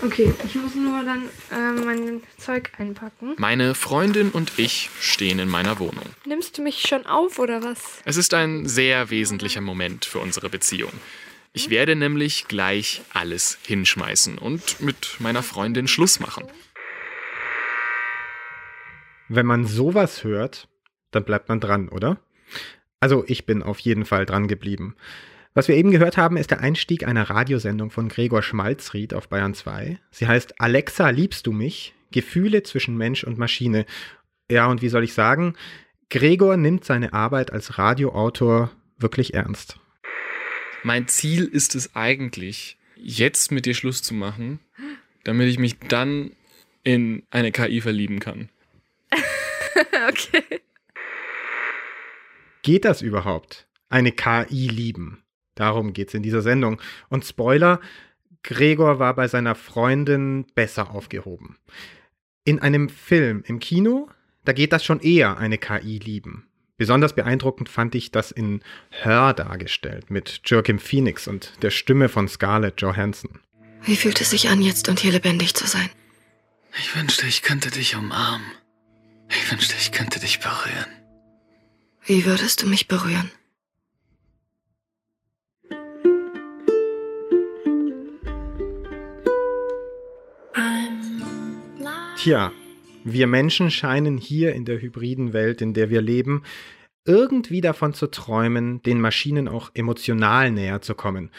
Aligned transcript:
Okay, 0.00 0.32
ich 0.44 0.54
muss 0.54 0.76
nur 0.76 1.02
dann 1.02 1.28
äh, 1.50 1.72
mein 1.84 2.22
Zeug 2.36 2.70
einpacken. 2.78 3.34
Meine 3.36 3.74
Freundin 3.74 4.30
und 4.30 4.56
ich 4.56 4.90
stehen 5.00 5.40
in 5.40 5.48
meiner 5.48 5.80
Wohnung. 5.80 6.04
Nimmst 6.24 6.56
du 6.56 6.62
mich 6.62 6.82
schon 6.82 7.04
auf 7.04 7.40
oder 7.40 7.64
was? 7.64 8.00
Es 8.04 8.16
ist 8.16 8.32
ein 8.32 8.66
sehr 8.66 9.10
wesentlicher 9.10 9.60
Moment 9.60 10.04
für 10.04 10.20
unsere 10.20 10.50
Beziehung. 10.50 10.92
Ich 11.52 11.68
werde 11.70 11.96
nämlich 11.96 12.46
gleich 12.46 13.02
alles 13.12 13.58
hinschmeißen 13.66 14.38
und 14.38 14.80
mit 14.80 15.16
meiner 15.18 15.42
Freundin 15.42 15.88
Schluss 15.88 16.20
machen. 16.20 16.44
Wenn 19.28 19.46
man 19.46 19.66
sowas 19.66 20.22
hört, 20.22 20.68
dann 21.10 21.24
bleibt 21.24 21.48
man 21.48 21.58
dran, 21.58 21.88
oder? 21.88 22.18
Also 23.00 23.24
ich 23.26 23.46
bin 23.46 23.64
auf 23.64 23.80
jeden 23.80 24.04
Fall 24.04 24.26
dran 24.26 24.46
geblieben. 24.46 24.94
Was 25.58 25.66
wir 25.66 25.74
eben 25.74 25.90
gehört 25.90 26.16
haben, 26.16 26.36
ist 26.36 26.52
der 26.52 26.60
Einstieg 26.60 27.04
einer 27.04 27.30
Radiosendung 27.30 27.90
von 27.90 28.08
Gregor 28.08 28.44
Schmalzried 28.44 29.12
auf 29.12 29.28
Bayern 29.28 29.54
2. 29.54 29.98
Sie 30.12 30.28
heißt 30.28 30.60
Alexa, 30.60 31.10
liebst 31.10 31.48
du 31.48 31.52
mich? 31.52 31.94
Gefühle 32.12 32.62
zwischen 32.62 32.96
Mensch 32.96 33.24
und 33.24 33.38
Maschine. 33.38 33.84
Ja, 34.48 34.68
und 34.68 34.82
wie 34.82 34.88
soll 34.88 35.02
ich 35.02 35.14
sagen? 35.14 35.56
Gregor 36.10 36.56
nimmt 36.56 36.84
seine 36.84 37.12
Arbeit 37.12 37.52
als 37.52 37.76
Radioautor 37.76 38.70
wirklich 38.98 39.34
ernst. 39.34 39.80
Mein 40.84 41.08
Ziel 41.08 41.46
ist 41.46 41.74
es 41.74 41.96
eigentlich, 41.96 42.78
jetzt 42.94 43.50
mit 43.50 43.66
dir 43.66 43.74
Schluss 43.74 44.00
zu 44.00 44.14
machen, 44.14 44.60
damit 45.24 45.48
ich 45.48 45.58
mich 45.58 45.76
dann 45.88 46.30
in 46.84 47.24
eine 47.30 47.50
KI 47.50 47.80
verlieben 47.80 48.20
kann. 48.20 48.48
okay. 50.08 50.60
Geht 52.62 52.84
das 52.84 53.02
überhaupt? 53.02 53.66
Eine 53.88 54.12
KI 54.12 54.68
lieben? 54.68 55.24
Darum 55.58 55.92
geht 55.92 56.08
es 56.08 56.14
in 56.14 56.22
dieser 56.22 56.40
Sendung. 56.40 56.80
Und 57.08 57.24
Spoiler, 57.24 57.80
Gregor 58.44 59.00
war 59.00 59.14
bei 59.14 59.26
seiner 59.26 59.56
Freundin 59.56 60.46
besser 60.54 60.92
aufgehoben. 60.92 61.56
In 62.44 62.60
einem 62.60 62.88
Film 62.88 63.42
im 63.46 63.58
Kino, 63.58 64.08
da 64.44 64.52
geht 64.52 64.72
das 64.72 64.84
schon 64.84 65.00
eher 65.00 65.38
eine 65.38 65.58
KI 65.58 65.98
lieben. 65.98 66.46
Besonders 66.76 67.12
beeindruckend 67.12 67.68
fand 67.68 67.96
ich 67.96 68.12
das 68.12 68.30
in 68.30 68.62
Her 68.90 69.34
dargestellt 69.34 70.12
mit 70.12 70.42
Joachim 70.44 70.78
Phoenix 70.78 71.26
und 71.26 71.52
der 71.62 71.70
Stimme 71.70 72.08
von 72.08 72.28
Scarlett 72.28 72.80
Johansson. 72.80 73.40
Wie 73.82 73.96
fühlt 73.96 74.20
es 74.20 74.30
sich 74.30 74.48
an, 74.48 74.62
jetzt 74.62 74.88
und 74.88 75.00
hier 75.00 75.12
lebendig 75.12 75.54
zu 75.54 75.66
sein? 75.66 75.90
Ich 76.78 76.94
wünschte, 76.94 77.26
ich 77.26 77.42
könnte 77.42 77.72
dich 77.72 77.96
umarmen. 77.96 78.46
Ich 79.28 79.50
wünschte, 79.50 79.74
ich 79.76 79.90
könnte 79.90 80.20
dich 80.20 80.38
berühren. 80.38 80.86
Wie 82.04 82.24
würdest 82.24 82.62
du 82.62 82.68
mich 82.68 82.86
berühren? 82.86 83.30
Tja, 92.28 92.52
wir 93.04 93.26
Menschen 93.26 93.70
scheinen 93.70 94.18
hier 94.18 94.54
in 94.54 94.66
der 94.66 94.82
hybriden 94.82 95.32
Welt, 95.32 95.62
in 95.62 95.72
der 95.72 95.88
wir 95.88 96.02
leben, 96.02 96.42
irgendwie 97.06 97.62
davon 97.62 97.94
zu 97.94 98.06
träumen, 98.06 98.82
den 98.82 99.00
Maschinen 99.00 99.48
auch 99.48 99.70
emotional 99.72 100.50
näher 100.50 100.82
zu 100.82 100.94
kommen. 100.94 101.30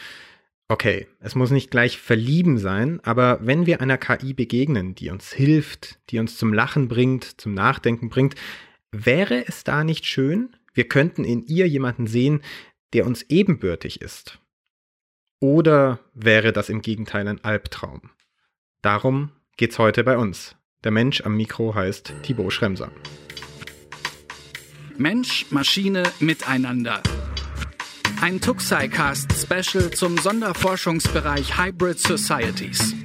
Okay, 0.67 1.05
es 1.19 1.35
muss 1.35 1.51
nicht 1.51 1.69
gleich 1.69 1.99
verlieben 1.99 2.57
sein, 2.57 2.99
aber 3.03 3.37
wenn 3.43 3.67
wir 3.67 3.81
einer 3.81 3.99
KI 3.99 4.33
begegnen, 4.33 4.95
die 4.95 5.11
uns 5.11 5.31
hilft, 5.31 5.99
die 6.09 6.17
uns 6.17 6.39
zum 6.39 6.53
Lachen 6.53 6.87
bringt, 6.87 7.39
zum 7.39 7.53
Nachdenken 7.53 8.09
bringt, 8.09 8.33
wäre 8.91 9.47
es 9.47 9.63
da 9.63 9.83
nicht 9.83 10.07
schön, 10.07 10.55
wir 10.73 10.87
könnten 10.87 11.23
in 11.23 11.45
ihr 11.45 11.67
jemanden 11.67 12.07
sehen, 12.07 12.41
der 12.93 13.05
uns 13.05 13.21
ebenbürtig 13.29 14.01
ist? 14.01 14.39
Oder 15.39 15.99
wäre 16.15 16.51
das 16.51 16.67
im 16.67 16.81
Gegenteil 16.81 17.27
ein 17.27 17.43
Albtraum? 17.43 18.09
Darum 18.81 19.29
geht's 19.55 19.77
heute 19.77 20.03
bei 20.03 20.17
uns. 20.17 20.55
Der 20.85 20.91
Mensch 20.91 21.19
am 21.25 21.35
Mikro 21.35 21.75
heißt 21.75 22.13
Thibaut 22.23 22.53
Schremser. 22.53 22.89
Mensch, 24.97 25.45
Maschine, 25.50 26.03
Miteinander. 26.22 27.03
Ein 28.22 28.40
Tuxai-Cast 28.40 29.34
Special 29.34 29.91
zum 29.91 30.17
Sonderforschungsbereich 30.17 31.57
Hybrid 31.57 32.00
Societies. 32.00 32.95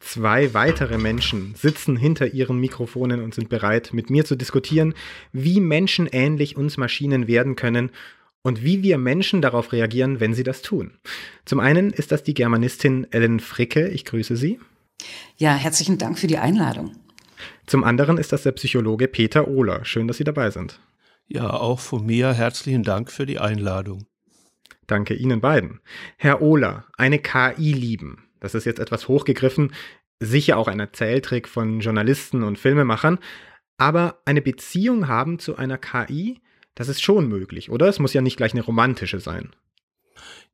Zwei 0.00 0.52
weitere 0.52 0.98
Menschen 0.98 1.54
sitzen 1.54 1.96
hinter 1.96 2.34
ihren 2.34 2.58
Mikrofonen 2.58 3.22
und 3.22 3.34
sind 3.34 3.48
bereit, 3.48 3.90
mit 3.92 4.10
mir 4.10 4.24
zu 4.24 4.34
diskutieren, 4.34 4.94
wie 5.32 5.60
menschenähnlich 5.60 6.56
uns 6.56 6.76
Maschinen 6.76 7.28
werden 7.28 7.54
können 7.54 7.92
und 8.42 8.64
wie 8.64 8.82
wir 8.82 8.98
Menschen 8.98 9.42
darauf 9.42 9.70
reagieren, 9.70 10.18
wenn 10.18 10.34
sie 10.34 10.42
das 10.42 10.60
tun. 10.60 10.94
Zum 11.44 11.60
einen 11.60 11.92
ist 11.92 12.10
das 12.10 12.24
die 12.24 12.34
Germanistin 12.34 13.06
Ellen 13.12 13.38
Fricke. 13.38 13.86
Ich 13.86 14.04
grüße 14.04 14.36
Sie. 14.36 14.58
Ja, 15.36 15.54
herzlichen 15.54 15.98
Dank 15.98 16.18
für 16.18 16.26
die 16.26 16.38
Einladung. 16.38 16.92
Zum 17.66 17.84
anderen 17.84 18.18
ist 18.18 18.32
das 18.32 18.42
der 18.42 18.52
Psychologe 18.52 19.08
Peter 19.08 19.48
Ohler. 19.48 19.84
Schön, 19.84 20.08
dass 20.08 20.16
Sie 20.16 20.24
dabei 20.24 20.50
sind. 20.50 20.80
Ja, 21.26 21.50
auch 21.50 21.80
von 21.80 22.04
mir 22.04 22.32
herzlichen 22.32 22.82
Dank 22.82 23.10
für 23.10 23.26
die 23.26 23.38
Einladung. 23.38 24.06
Danke 24.86 25.14
Ihnen 25.14 25.40
beiden. 25.40 25.80
Herr 26.16 26.42
Ohler, 26.42 26.84
eine 26.96 27.18
KI 27.18 27.72
lieben. 27.72 28.28
Das 28.40 28.54
ist 28.54 28.64
jetzt 28.64 28.80
etwas 28.80 29.08
hochgegriffen, 29.08 29.72
sicher 30.20 30.56
auch 30.56 30.68
ein 30.68 30.80
Erzähltrick 30.80 31.48
von 31.48 31.80
Journalisten 31.80 32.42
und 32.42 32.58
Filmemachern. 32.58 33.18
Aber 33.78 34.20
eine 34.24 34.42
Beziehung 34.42 35.08
haben 35.08 35.38
zu 35.38 35.56
einer 35.56 35.78
KI, 35.78 36.40
das 36.74 36.88
ist 36.88 37.02
schon 37.02 37.28
möglich, 37.28 37.70
oder? 37.70 37.88
Es 37.88 37.98
muss 37.98 38.12
ja 38.12 38.20
nicht 38.20 38.36
gleich 38.36 38.52
eine 38.52 38.62
romantische 38.62 39.20
sein. 39.20 39.50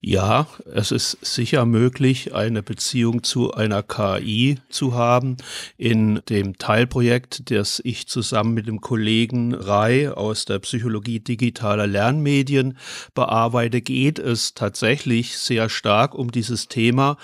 Ja, 0.01 0.47
es 0.73 0.93
ist 0.93 1.19
sicher 1.23 1.67
möglich, 1.67 2.33
eine 2.33 2.63
Beziehung 2.63 3.25
zu 3.25 3.53
einer 3.53 3.83
KI 3.83 4.59
zu 4.69 4.95
haben. 4.95 5.39
In 5.77 6.23
dem 6.29 6.57
Teilprojekt, 6.57 7.51
das 7.51 7.81
ich 7.83 8.07
zusammen 8.07 8.55
mit 8.55 8.69
dem 8.69 8.81
Kollegen 8.81 9.55
Rai 9.55 10.13
aus 10.13 10.45
der 10.45 10.61
Psychologie 10.61 11.19
digitaler 11.19 11.89
Lernmedien 11.89 12.79
bearbeite, 13.13 13.81
geht 13.81 14.21
es 14.21 14.55
tatsächlich 14.55 15.37
sehr 15.37 15.69
stark 15.69 16.15
um 16.15 16.31
dieses 16.31 16.69
Thema 16.69 17.17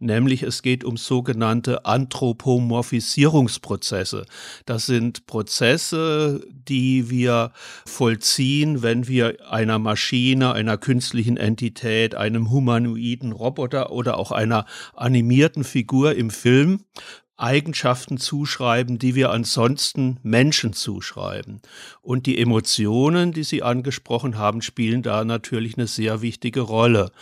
nämlich 0.00 0.42
es 0.42 0.62
geht 0.62 0.82
um 0.84 0.96
sogenannte 0.96 1.84
Anthropomorphisierungsprozesse. 1.84 4.24
Das 4.66 4.86
sind 4.86 5.26
Prozesse, 5.26 6.44
die 6.50 7.10
wir 7.10 7.52
vollziehen, 7.86 8.82
wenn 8.82 9.06
wir 9.06 9.36
einer 9.50 9.78
Maschine, 9.78 10.52
einer 10.52 10.78
künstlichen 10.78 11.36
Entität, 11.36 12.14
einem 12.14 12.50
humanoiden 12.50 13.32
Roboter 13.32 13.92
oder 13.92 14.16
auch 14.18 14.32
einer 14.32 14.64
animierten 14.94 15.64
Figur 15.64 16.14
im 16.16 16.30
Film 16.30 16.84
Eigenschaften 17.40 18.18
zuschreiben, 18.18 18.98
die 18.98 19.14
wir 19.14 19.30
ansonsten 19.30 20.18
Menschen 20.22 20.72
zuschreiben. 20.72 21.60
Und 22.02 22.26
die 22.26 22.38
Emotionen, 22.38 23.32
die 23.32 23.44
Sie 23.44 23.62
angesprochen 23.62 24.38
haben, 24.38 24.62
spielen 24.62 25.02
da 25.02 25.24
natürlich 25.24 25.76
eine 25.76 25.86
sehr 25.86 26.22
wichtige 26.22 26.60
Rolle. 26.60 27.12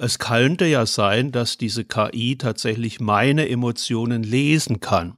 Es 0.00 0.18
könnte 0.18 0.66
ja 0.66 0.86
sein, 0.86 1.32
dass 1.32 1.58
diese 1.58 1.84
KI 1.84 2.36
tatsächlich 2.36 3.00
meine 3.00 3.48
Emotionen 3.48 4.22
lesen 4.22 4.80
kann. 4.80 5.16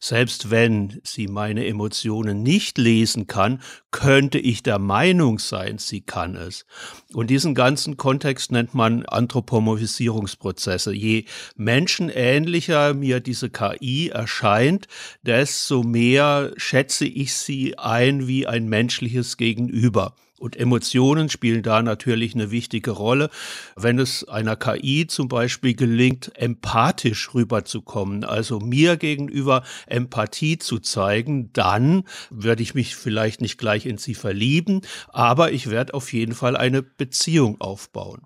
Selbst 0.00 0.50
wenn 0.50 1.00
sie 1.04 1.26
meine 1.26 1.66
Emotionen 1.66 2.42
nicht 2.42 2.78
lesen 2.78 3.26
kann, 3.26 3.60
könnte 3.90 4.38
ich 4.38 4.62
der 4.62 4.78
Meinung 4.78 5.38
sein, 5.38 5.78
sie 5.78 6.00
kann 6.00 6.36
es. 6.36 6.66
Und 7.12 7.30
diesen 7.30 7.54
ganzen 7.54 7.96
Kontext 7.96 8.52
nennt 8.52 8.74
man 8.74 9.04
Anthropomorphisierungsprozesse. 9.06 10.92
Je 10.92 11.24
menschenähnlicher 11.56 12.94
mir 12.94 13.20
diese 13.20 13.50
KI 13.50 14.08
erscheint, 14.08 14.86
desto 15.22 15.82
mehr 15.82 16.52
schätze 16.56 17.06
ich 17.06 17.34
sie 17.34 17.78
ein 17.78 18.28
wie 18.28 18.46
ein 18.46 18.68
menschliches 18.68 19.36
Gegenüber. 19.36 20.14
Und 20.38 20.56
Emotionen 20.56 21.28
spielen 21.28 21.62
da 21.62 21.82
natürlich 21.82 22.34
eine 22.34 22.50
wichtige 22.50 22.92
Rolle. 22.92 23.30
Wenn 23.76 23.98
es 23.98 24.28
einer 24.28 24.56
KI 24.56 25.06
zum 25.06 25.28
Beispiel 25.28 25.74
gelingt, 25.74 26.32
empathisch 26.36 27.34
rüberzukommen, 27.34 28.24
also 28.24 28.60
mir 28.60 28.96
gegenüber 28.96 29.62
Empathie 29.86 30.58
zu 30.58 30.78
zeigen, 30.78 31.52
dann 31.52 32.04
werde 32.30 32.62
ich 32.62 32.74
mich 32.74 32.96
vielleicht 32.96 33.40
nicht 33.40 33.58
gleich 33.58 33.86
in 33.86 33.98
sie 33.98 34.14
verlieben, 34.14 34.82
aber 35.08 35.52
ich 35.52 35.70
werde 35.70 35.94
auf 35.94 36.12
jeden 36.12 36.34
Fall 36.34 36.56
eine 36.56 36.82
Beziehung 36.82 37.60
aufbauen. 37.60 38.22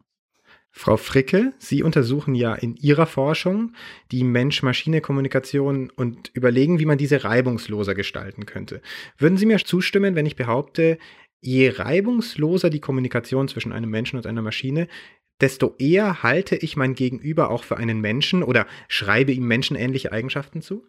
Frau 0.74 0.96
Fricke, 0.96 1.52
Sie 1.58 1.82
untersuchen 1.82 2.34
ja 2.34 2.54
in 2.54 2.76
Ihrer 2.76 3.04
Forschung 3.04 3.74
die 4.10 4.24
Mensch-Maschine-Kommunikation 4.24 5.90
und 5.90 6.30
überlegen, 6.32 6.78
wie 6.78 6.86
man 6.86 6.96
diese 6.96 7.24
reibungsloser 7.24 7.94
gestalten 7.94 8.46
könnte. 8.46 8.80
Würden 9.18 9.36
Sie 9.36 9.44
mir 9.44 9.58
zustimmen, 9.58 10.14
wenn 10.14 10.24
ich 10.24 10.34
behaupte, 10.34 10.98
je 11.42 11.68
reibungsloser 11.70 12.70
die 12.70 12.80
Kommunikation 12.80 13.48
zwischen 13.48 13.72
einem 13.72 13.90
Menschen 13.90 14.16
und 14.16 14.26
einer 14.26 14.42
Maschine, 14.42 14.88
desto 15.40 15.74
eher 15.78 16.22
halte 16.22 16.56
ich 16.56 16.76
mein 16.76 16.94
Gegenüber 16.94 17.50
auch 17.50 17.64
für 17.64 17.76
einen 17.76 18.00
Menschen 18.00 18.42
oder 18.42 18.66
schreibe 18.88 19.32
ihm 19.32 19.46
menschenähnliche 19.46 20.12
Eigenschaften 20.12 20.62
zu? 20.62 20.86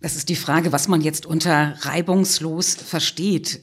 Das 0.00 0.14
ist 0.14 0.28
die 0.28 0.36
Frage, 0.36 0.70
was 0.70 0.86
man 0.86 1.00
jetzt 1.00 1.26
unter 1.26 1.74
reibungslos 1.80 2.76
versteht. 2.76 3.60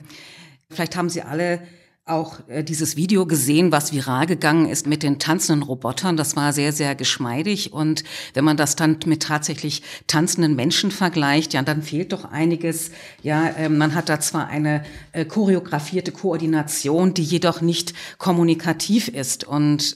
Vielleicht 0.70 0.98
haben 0.98 1.10
Sie 1.10 1.22
alle 1.22 1.66
auch 2.08 2.38
äh, 2.48 2.64
dieses 2.64 2.96
Video 2.98 3.26
gesehen, 3.26 3.72
was 3.72 3.92
viral 3.92 4.28
gegangen 4.28 4.70
ist 4.70 4.86
mit 4.86 5.02
den 5.02 5.18
tanzenden 5.18 5.64
Robotern. 5.64 6.18
Das 6.18 6.36
war 6.36 6.54
sehr, 6.54 6.72
sehr 6.72 6.94
geschmeidig. 6.94 7.74
Und 7.74 8.04
wenn 8.36 8.46
man 8.46 8.58
das 8.58 8.76
dann 8.76 9.00
mit 9.08 9.24
tatsächlich 9.24 9.82
tanzenden 10.06 10.56
Menschen 10.56 10.92
vergleicht, 10.92 11.56
ja, 11.56 11.64
dann 11.64 11.82
fehlt 11.82 12.14
doch 12.14 12.26
einiges. 12.26 12.92
Ja, 13.24 13.48
äh, 13.48 13.70
man 13.70 13.96
hat 13.96 14.10
da 14.10 14.20
zwar 14.20 14.48
eine 14.48 14.86
äh, 15.14 15.26
choreografierte 15.26 16.12
Koordination, 16.12 17.16
die 17.16 17.24
jedoch 17.24 17.62
nicht 17.62 17.96
kommunikativ 18.20 19.08
ist. 19.08 19.44
Und 19.44 19.96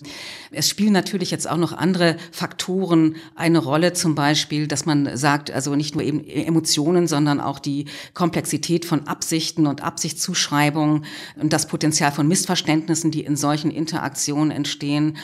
es 0.50 0.68
spielen 0.68 0.94
natürlich 0.94 1.30
jetzt 1.30 1.48
auch 1.48 1.58
noch 1.58 1.74
andere 1.74 2.18
Faktoren 2.32 3.18
eine 3.36 3.60
Rolle, 3.60 3.94
zum 3.94 4.16
Beispiel, 4.16 4.66
dass 4.66 4.88
man 4.88 5.16
sagt, 5.16 5.52
also 5.52 5.76
nicht 5.76 5.94
nur 5.94 6.04
eben 6.04 6.28
Emotionen, 6.28 7.08
sondern 7.08 7.40
auch 7.40 7.60
die 7.60 7.86
Komplexität 8.16 8.86
von 8.86 9.06
Absichten 9.08 9.68
und 9.68 9.84
Absichtszuschreibungen 9.84 11.06
und 11.36 11.54
das 11.54 11.68
Potenzial 11.68 11.99
von 12.12 12.28
Missverständnissen, 12.28 13.12
die 13.12 13.24
in 13.24 13.36
solchen 13.36 13.69
Interaktionen 13.69 14.51
entstehen. 14.51 15.18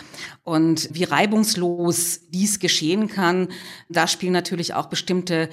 Und 0.44 0.90
wie 0.94 1.06
reibungslos 1.06 2.22
dies 2.30 2.60
geschehen 2.60 3.08
kann, 3.08 3.48
da 3.90 4.08
spielen 4.08 4.34
natürlich 4.34 4.74
auch 4.74 4.88
bestimmte 4.88 5.50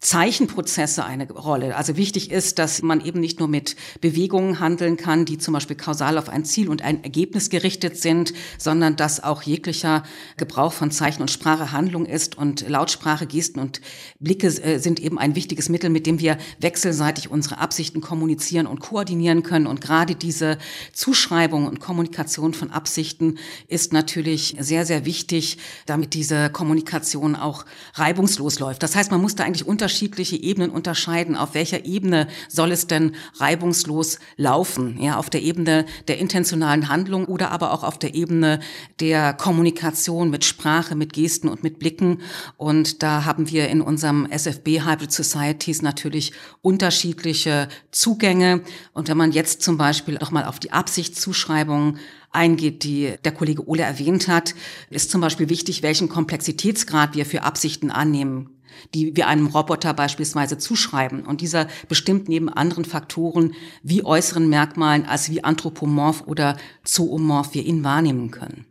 Zeichenprozesse 0.00 1.06
eine 1.06 1.26
Rolle. 1.30 1.74
Also 1.74 1.96
wichtig 1.96 2.30
ist, 2.30 2.58
dass 2.58 2.82
man 2.82 3.02
eben 3.02 3.18
nicht 3.18 3.38
nur 3.38 3.48
mit 3.48 3.76
Bewegungen 4.02 4.60
handeln 4.60 4.98
kann, 4.98 5.24
die 5.24 5.38
zum 5.38 5.54
Beispiel 5.54 5.74
kausal 5.74 6.18
auf 6.18 6.28
ein 6.28 6.44
Ziel 6.44 6.68
und 6.68 6.82
ein 6.82 7.02
Ergebnis 7.02 7.48
gerichtet 7.48 7.96
sind, 7.96 8.34
sondern 8.58 8.96
dass 8.96 9.24
auch 9.24 9.42
jeglicher 9.42 10.02
Gebrauch 10.36 10.74
von 10.74 10.90
Zeichen 10.90 11.22
und 11.22 11.30
Sprache 11.30 11.72
Handlung 11.72 12.04
ist 12.04 12.36
und 12.36 12.68
Lautsprache, 12.68 13.26
Gesten 13.26 13.58
und 13.58 13.80
Blicke 14.20 14.48
äh, 14.48 14.78
sind 14.78 15.00
eben 15.00 15.18
ein 15.18 15.34
wichtiges 15.34 15.70
Mittel, 15.70 15.88
mit 15.88 16.06
dem 16.06 16.20
wir 16.20 16.36
wechselseitig 16.60 17.30
unsere 17.30 17.56
Absichten 17.56 18.02
kommunizieren 18.02 18.66
und 18.66 18.80
koordinieren 18.80 19.42
können. 19.42 19.66
Und 19.66 19.80
gerade 19.80 20.14
diese 20.14 20.58
Zuschreibung 20.92 21.66
und 21.66 21.80
Kommunikation 21.80 22.52
von 22.52 22.70
Absichten 22.70 23.38
ist 23.66 23.94
natürlich 23.94 24.56
sehr, 24.60 24.84
sehr 24.84 25.06
wichtig, 25.06 25.56
damit 25.86 26.12
diese 26.12 26.50
Kommunikation 26.50 27.34
auch 27.34 27.64
reibungslos 27.94 28.58
läuft. 28.58 28.82
Das 28.82 28.94
heißt, 28.94 29.10
man 29.10 29.22
muss 29.22 29.34
da 29.36 29.44
eigentlich 29.44 29.66
unter 29.66 29.85
unterschiedliche 29.86 30.34
Ebenen 30.34 30.70
unterscheiden. 30.72 31.36
Auf 31.36 31.54
welcher 31.54 31.84
Ebene 31.84 32.26
soll 32.48 32.72
es 32.72 32.88
denn 32.88 33.14
reibungslos 33.36 34.18
laufen? 34.36 35.00
Ja, 35.00 35.16
auf 35.16 35.30
der 35.30 35.42
Ebene 35.42 35.86
der 36.08 36.18
intentionalen 36.18 36.88
Handlung 36.88 37.26
oder 37.26 37.52
aber 37.52 37.72
auch 37.72 37.84
auf 37.84 37.96
der 37.96 38.16
Ebene 38.16 38.58
der 38.98 39.32
Kommunikation 39.32 40.28
mit 40.28 40.44
Sprache, 40.44 40.96
mit 40.96 41.12
Gesten 41.12 41.48
und 41.48 41.62
mit 41.62 41.78
Blicken. 41.78 42.18
Und 42.56 43.04
da 43.04 43.24
haben 43.24 43.48
wir 43.48 43.68
in 43.68 43.80
unserem 43.80 44.26
SFB 44.26 44.80
Hybrid 44.84 45.12
Societies 45.12 45.82
natürlich 45.82 46.32
unterschiedliche 46.62 47.68
Zugänge. 47.92 48.62
Und 48.92 49.06
wenn 49.06 49.16
man 49.16 49.30
jetzt 49.30 49.62
zum 49.62 49.78
Beispiel 49.78 50.18
auch 50.18 50.32
mal 50.32 50.46
auf 50.46 50.58
die 50.58 50.72
Absichtszuschreibung 50.72 51.98
eingeht, 52.32 52.82
die 52.82 53.14
der 53.24 53.30
Kollege 53.30 53.68
Ole 53.68 53.84
erwähnt 53.84 54.26
hat, 54.26 54.56
ist 54.90 55.12
zum 55.12 55.20
Beispiel 55.20 55.48
wichtig, 55.48 55.84
welchen 55.84 56.08
Komplexitätsgrad 56.08 57.14
wir 57.14 57.24
für 57.24 57.44
Absichten 57.44 57.92
annehmen 57.92 58.55
die 58.94 59.16
wir 59.16 59.26
einem 59.26 59.46
Roboter 59.46 59.94
beispielsweise 59.94 60.58
zuschreiben. 60.58 61.26
Und 61.26 61.40
dieser 61.40 61.68
bestimmt 61.88 62.28
neben 62.28 62.48
anderen 62.48 62.84
Faktoren 62.84 63.54
wie 63.82 64.04
äußeren 64.04 64.48
Merkmalen 64.48 65.06
als 65.06 65.30
wie 65.30 65.44
anthropomorph 65.44 66.22
oder 66.26 66.56
zoomorph 66.84 67.54
wir 67.54 67.64
ihn 67.64 67.84
wahrnehmen 67.84 68.30
können. 68.30 68.66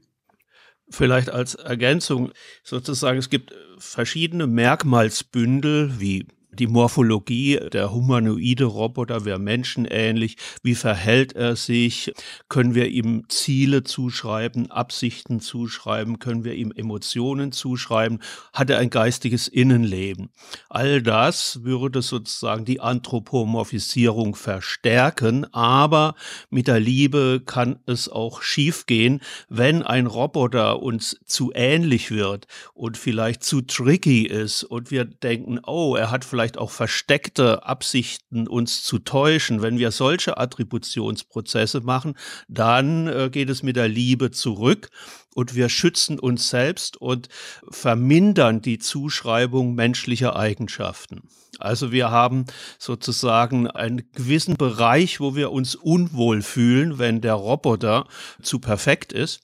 Vielleicht 0.90 1.30
als 1.30 1.56
Ergänzung 1.56 2.32
sozusagen, 2.64 3.18
es 3.18 3.30
gibt 3.30 3.54
verschiedene 3.80 4.48
Merkmalsbündel 4.48 6.00
wie 6.00 6.28
die 6.60 6.68
Morphologie 6.68 7.60
der 7.72 7.92
humanoide 7.92 8.66
Roboter 8.66 9.26
wäre 9.26 9.40
menschenähnlich. 9.40 10.38
Wie 10.64 10.76
verhält 10.76 11.34
er 11.34 11.56
sich? 11.56 12.14
Können 12.50 12.76
wir 12.76 12.88
ihm 12.88 13.26
Ziele 13.30 13.84
zuschreiben, 13.84 14.72
Absichten 14.72 15.40
zuschreiben? 15.40 16.20
Können 16.20 16.44
wir 16.44 16.54
ihm 16.54 16.72
Emotionen 16.72 17.52
zuschreiben? 17.52 18.20
Hat 18.54 18.70
er 18.70 18.80
ein 18.80 18.90
geistiges 18.90 19.48
Innenleben? 19.48 20.30
All 20.70 21.02
das 21.02 21.64
würde 21.64 22.02
sozusagen 22.02 22.66
die 22.66 22.80
Anthropomorphisierung 22.80 24.36
verstärken, 24.36 25.46
aber 25.54 26.16
mit 26.50 26.68
der 26.68 26.80
Liebe 26.80 27.42
kann 27.46 27.80
es 27.86 28.10
auch 28.10 28.42
schiefgehen, 28.42 29.22
wenn 29.50 29.82
ein 29.82 30.06
Roboter 30.06 30.82
uns 30.82 31.18
zu 31.26 31.52
ähnlich 31.54 32.12
wird 32.12 32.48
und 32.74 32.98
vielleicht 32.98 33.44
zu 33.44 33.62
tricky 33.62 34.26
ist 34.26 34.64
und 34.64 34.92
wir 34.92 35.06
denken, 35.06 35.60
oh, 35.66 35.96
er 35.96 36.12
hat 36.12 36.24
vielleicht 36.26 36.45
vielleicht 36.46 36.60
auch 36.60 36.70
versteckte 36.70 37.66
Absichten, 37.66 38.48
uns 38.48 38.84
zu 38.84 39.00
täuschen. 39.00 39.64
Wenn 39.64 39.80
wir 39.80 39.90
solche 39.90 40.38
Attributionsprozesse 40.38 41.82
machen, 41.82 42.14
dann 42.48 43.08
äh, 43.08 43.30
geht 43.32 43.50
es 43.50 43.64
mit 43.64 43.76
der 43.76 43.88
Liebe 43.88 44.30
zurück 44.30 44.90
und 45.34 45.56
wir 45.56 45.70
schützen 45.70 46.20
uns 46.20 46.50
selbst 46.50 46.98
und 46.98 47.30
vermindern 47.72 48.62
die 48.62 48.78
Zuschreibung 48.78 49.74
menschlicher 49.74 50.36
Eigenschaften. 50.36 51.24
Also 51.58 51.92
wir 51.92 52.12
haben 52.12 52.46
sozusagen 52.78 53.68
einen 53.68 54.12
gewissen 54.12 54.56
Bereich, 54.56 55.20
wo 55.20 55.36
wir 55.36 55.52
uns 55.52 55.74
unwohl 55.74 56.44
fühlen, 56.44 57.00
wenn 57.00 57.22
der 57.22 57.34
Roboter 57.34 58.08
zu 58.44 58.60
perfekt 58.60 59.14
ist 59.14 59.42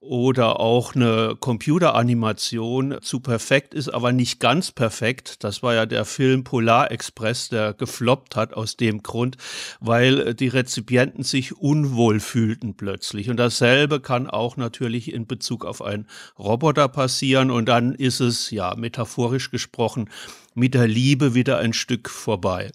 oder 0.00 0.60
auch 0.60 0.94
eine 0.94 1.36
Computeranimation 1.38 2.96
zu 3.02 3.20
perfekt 3.20 3.74
ist, 3.74 3.90
aber 3.90 4.12
nicht 4.12 4.40
ganz 4.40 4.72
perfekt. 4.72 5.44
Das 5.44 5.62
war 5.62 5.74
ja 5.74 5.84
der 5.84 6.06
Film 6.06 6.42
Polar 6.42 6.90
Express, 6.90 7.50
der 7.50 7.74
gefloppt 7.74 8.34
hat 8.34 8.54
aus 8.54 8.76
dem 8.76 9.02
Grund, 9.02 9.36
weil 9.78 10.34
die 10.34 10.48
Rezipienten 10.48 11.22
sich 11.22 11.56
unwohl 11.56 12.18
fühlten 12.18 12.76
plötzlich. 12.76 13.28
Und 13.28 13.36
dasselbe 13.36 14.00
kann 14.00 14.26
auch 14.26 14.56
natürlich 14.56 15.12
in 15.12 15.26
Bezug 15.26 15.66
auf 15.66 15.82
einen 15.82 16.06
Roboter 16.38 16.88
passieren. 16.88 17.50
Und 17.50 17.68
dann 17.68 17.94
ist 17.94 18.20
es, 18.20 18.50
ja, 18.50 18.74
metaphorisch 18.74 19.50
gesprochen, 19.50 20.08
mit 20.54 20.72
der 20.72 20.88
Liebe 20.88 21.34
wieder 21.34 21.58
ein 21.58 21.74
Stück 21.74 22.08
vorbei. 22.08 22.70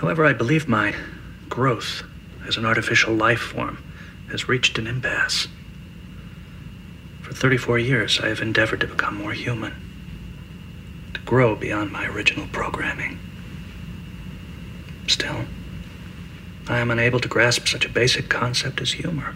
However, 0.00 0.28
I 0.28 0.34
believe 0.34 0.68
my 0.68 0.92
growth 1.48 2.04
as 2.46 2.56
an 2.56 2.66
artificial 2.66 3.14
life 3.14 3.40
form 3.40 3.82
has 4.30 4.48
reached 4.48 4.78
an 4.78 4.86
impasse. 4.86 5.48
For 7.22 7.32
34 7.32 7.78
years, 7.78 8.20
I 8.20 8.28
have 8.28 8.40
endeavored 8.40 8.80
to 8.80 8.86
become 8.86 9.16
more 9.16 9.32
human, 9.32 9.72
to 11.14 11.20
grow 11.20 11.56
beyond 11.56 11.90
my 11.90 12.06
original 12.06 12.46
programming. 12.48 13.18
Still, 15.06 15.44
I 16.68 16.78
am 16.78 16.90
unable 16.90 17.20
to 17.20 17.28
grasp 17.28 17.68
such 17.68 17.84
a 17.84 17.90
basic 17.90 18.28
concept 18.28 18.80
as 18.80 18.92
humor. 18.92 19.34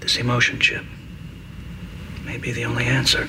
This 0.00 0.16
emotion 0.16 0.60
chip 0.60 0.84
may 2.24 2.38
be 2.38 2.52
the 2.52 2.64
only 2.64 2.84
answer. 2.84 3.28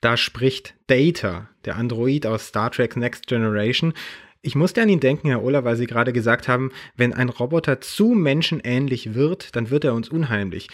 Da 0.00 0.16
spricht 0.16 0.74
Data, 0.88 1.48
der 1.64 1.76
Android 1.76 2.26
aus 2.26 2.42
Star 2.42 2.70
Trek 2.70 2.96
Next 2.96 3.28
Generation, 3.28 3.94
Ich 4.44 4.56
musste 4.56 4.82
an 4.82 4.88
ihn 4.88 4.98
denken, 4.98 5.28
Herr 5.28 5.44
Ola, 5.44 5.62
weil 5.62 5.76
Sie 5.76 5.86
gerade 5.86 6.12
gesagt 6.12 6.48
haben, 6.48 6.72
wenn 6.96 7.12
ein 7.12 7.28
Roboter 7.28 7.80
zu 7.80 8.08
menschenähnlich 8.08 9.14
wird, 9.14 9.54
dann 9.54 9.70
wird 9.70 9.84
er 9.84 9.94
uns 9.94 10.08
unheimlich. 10.08 10.68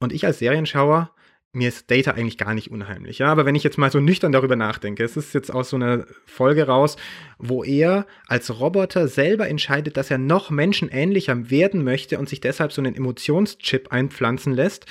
Und 0.00 0.12
ich 0.12 0.26
als 0.26 0.40
Serienschauer, 0.40 1.14
mir 1.52 1.68
ist 1.68 1.88
Data 1.88 2.12
eigentlich 2.12 2.38
gar 2.38 2.52
nicht 2.52 2.72
unheimlich. 2.72 3.18
Ja, 3.18 3.28
aber 3.28 3.46
wenn 3.46 3.54
ich 3.54 3.62
jetzt 3.62 3.78
mal 3.78 3.92
so 3.92 4.00
nüchtern 4.00 4.32
darüber 4.32 4.56
nachdenke, 4.56 5.04
es 5.04 5.16
ist 5.16 5.34
jetzt 5.34 5.52
aus 5.52 5.70
so 5.70 5.76
einer 5.76 6.06
Folge 6.26 6.66
raus, 6.66 6.96
wo 7.38 7.62
er 7.62 8.06
als 8.26 8.58
Roboter 8.58 9.06
selber 9.06 9.48
entscheidet, 9.48 9.96
dass 9.96 10.10
er 10.10 10.18
noch 10.18 10.50
menschenähnlicher 10.50 11.48
werden 11.50 11.84
möchte 11.84 12.18
und 12.18 12.28
sich 12.28 12.40
deshalb 12.40 12.72
so 12.72 12.82
einen 12.82 12.96
Emotionschip 12.96 13.92
einpflanzen 13.92 14.52
lässt. 14.52 14.86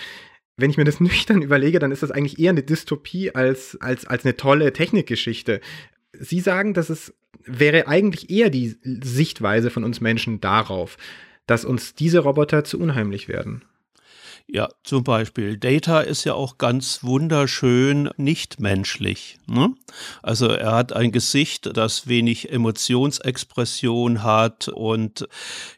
Wenn 0.55 0.69
ich 0.69 0.77
mir 0.77 0.85
das 0.85 0.99
nüchtern 1.01 1.41
überlege, 1.41 1.79
dann 1.79 1.91
ist 1.91 2.03
das 2.03 2.11
eigentlich 2.11 2.39
eher 2.39 2.51
eine 2.51 2.63
Dystopie 2.63 3.35
als, 3.35 3.77
als, 3.81 4.05
als 4.05 4.23
eine 4.23 4.37
tolle 4.37 4.71
Technikgeschichte. 4.71 5.59
Sie 6.13 6.39
sagen, 6.39 6.73
dass 6.73 6.89
es 6.89 7.13
wäre 7.43 7.87
eigentlich 7.87 8.29
eher 8.29 8.49
die 8.49 8.77
Sichtweise 8.83 9.69
von 9.69 9.83
uns 9.83 10.01
Menschen 10.01 10.41
darauf, 10.41 10.97
dass 11.47 11.65
uns 11.65 11.95
diese 11.95 12.19
Roboter 12.19 12.63
zu 12.63 12.79
unheimlich 12.79 13.27
werden. 13.27 13.63
Ja, 14.47 14.67
zum 14.83 15.03
Beispiel. 15.03 15.57
Data 15.57 16.01
ist 16.01 16.25
ja 16.25 16.33
auch 16.33 16.57
ganz 16.57 17.03
wunderschön 17.03 18.09
nicht 18.17 18.59
menschlich. 18.59 19.37
Ne? 19.47 19.73
Also 20.21 20.47
er 20.47 20.73
hat 20.73 20.93
ein 20.93 21.11
Gesicht, 21.11 21.77
das 21.77 22.07
wenig 22.07 22.51
Emotionsexpression 22.51 24.23
hat 24.23 24.67
und 24.67 25.27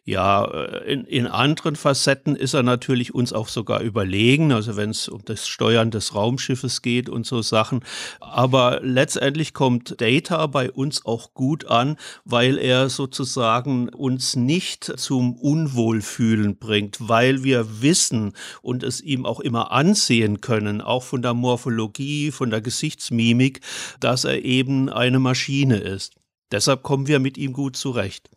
ja, 0.06 0.46
in, 0.86 1.06
in 1.06 1.28
anderen 1.28 1.76
Facetten 1.76 2.36
ist 2.36 2.54
er 2.54 2.64
natürlich 2.64 3.14
uns 3.14 3.32
auch 3.32 3.48
sogar 3.48 3.82
überlegen, 3.82 4.52
also 4.52 4.76
wenn 4.76 4.90
es 4.90 5.08
um 5.08 5.24
das 5.24 5.48
Steuern 5.48 5.92
des 5.92 6.16
Raumschiffes 6.16 6.82
geht 6.82 7.10
und 7.10 7.26
so 7.26 7.42
Sachen. 7.42 7.82
Aber 8.20 8.80
letztendlich 8.82 9.54
kommt 9.54 10.02
Data 10.02 10.48
bei 10.48 10.72
uns 10.72 11.06
auch 11.06 11.34
gut 11.34 11.68
an, 11.68 11.98
weil 12.26 12.58
er 12.58 12.90
sozusagen 12.90 13.90
uns 13.90 14.36
nicht 14.36 14.84
zum 14.84 15.36
Unwohlfühlen 15.36 16.58
bringt, 16.58 16.98
weil 17.00 17.44
wir 17.44 17.82
wissen, 17.82 18.34
und 18.62 18.84
es 18.84 19.02
ihm 19.02 19.26
auch 19.26 19.40
immer 19.40 19.72
ansehen 19.72 20.42
können, 20.42 20.82
auch 20.82 21.04
von 21.04 21.22
der 21.22 21.34
Morphologie, 21.34 22.32
von 22.32 22.50
der 22.50 22.62
Gesichtsmimik, 22.62 23.62
dass 24.00 24.24
er 24.26 24.44
eben 24.46 24.90
eine 24.90 25.20
Maschine 25.20 25.78
ist. 25.78 26.16
Deshalb 26.52 26.84
kommen 26.84 27.08
wir 27.08 27.20
mit 27.20 27.38
ihm 27.38 27.54
gut 27.54 27.76
zurecht. 27.76 28.30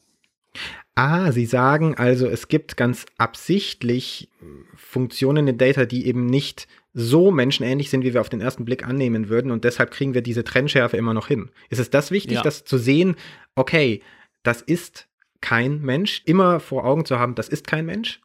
Ah, 0.94 1.30
Sie 1.32 1.44
sagen 1.44 1.96
also, 1.98 2.26
es 2.26 2.48
gibt 2.48 2.78
ganz 2.78 3.04
absichtlich 3.18 4.30
Funktionen 4.74 5.46
in 5.46 5.58
Data, 5.58 5.84
die 5.84 6.06
eben 6.06 6.24
nicht 6.24 6.66
so 6.94 7.30
menschenähnlich 7.30 7.90
sind, 7.90 8.02
wie 8.04 8.14
wir 8.14 8.22
auf 8.22 8.30
den 8.30 8.40
ersten 8.40 8.64
Blick 8.64 8.86
annehmen 8.86 9.28
würden 9.28 9.50
und 9.50 9.64
deshalb 9.64 9.90
kriegen 9.90 10.14
wir 10.14 10.22
diese 10.22 10.44
Trennschärfe 10.44 10.96
immer 10.96 11.12
noch 11.12 11.28
hin. 11.28 11.50
Ist 11.68 11.78
es 11.80 11.90
das 11.90 12.10
wichtig, 12.10 12.36
Ja. 12.36 12.42
das 12.42 12.64
zu 12.64 12.78
sehen, 12.78 13.16
okay, 13.54 14.00
das 14.42 14.62
ist 14.62 15.06
kein 15.42 15.82
Mensch, 15.82 16.22
immer 16.24 16.58
vor 16.60 16.86
Augen 16.86 17.04
zu 17.04 17.18
haben, 17.18 17.34
das 17.34 17.50
ist 17.50 17.66
kein 17.66 17.84
Mensch? 17.84 18.22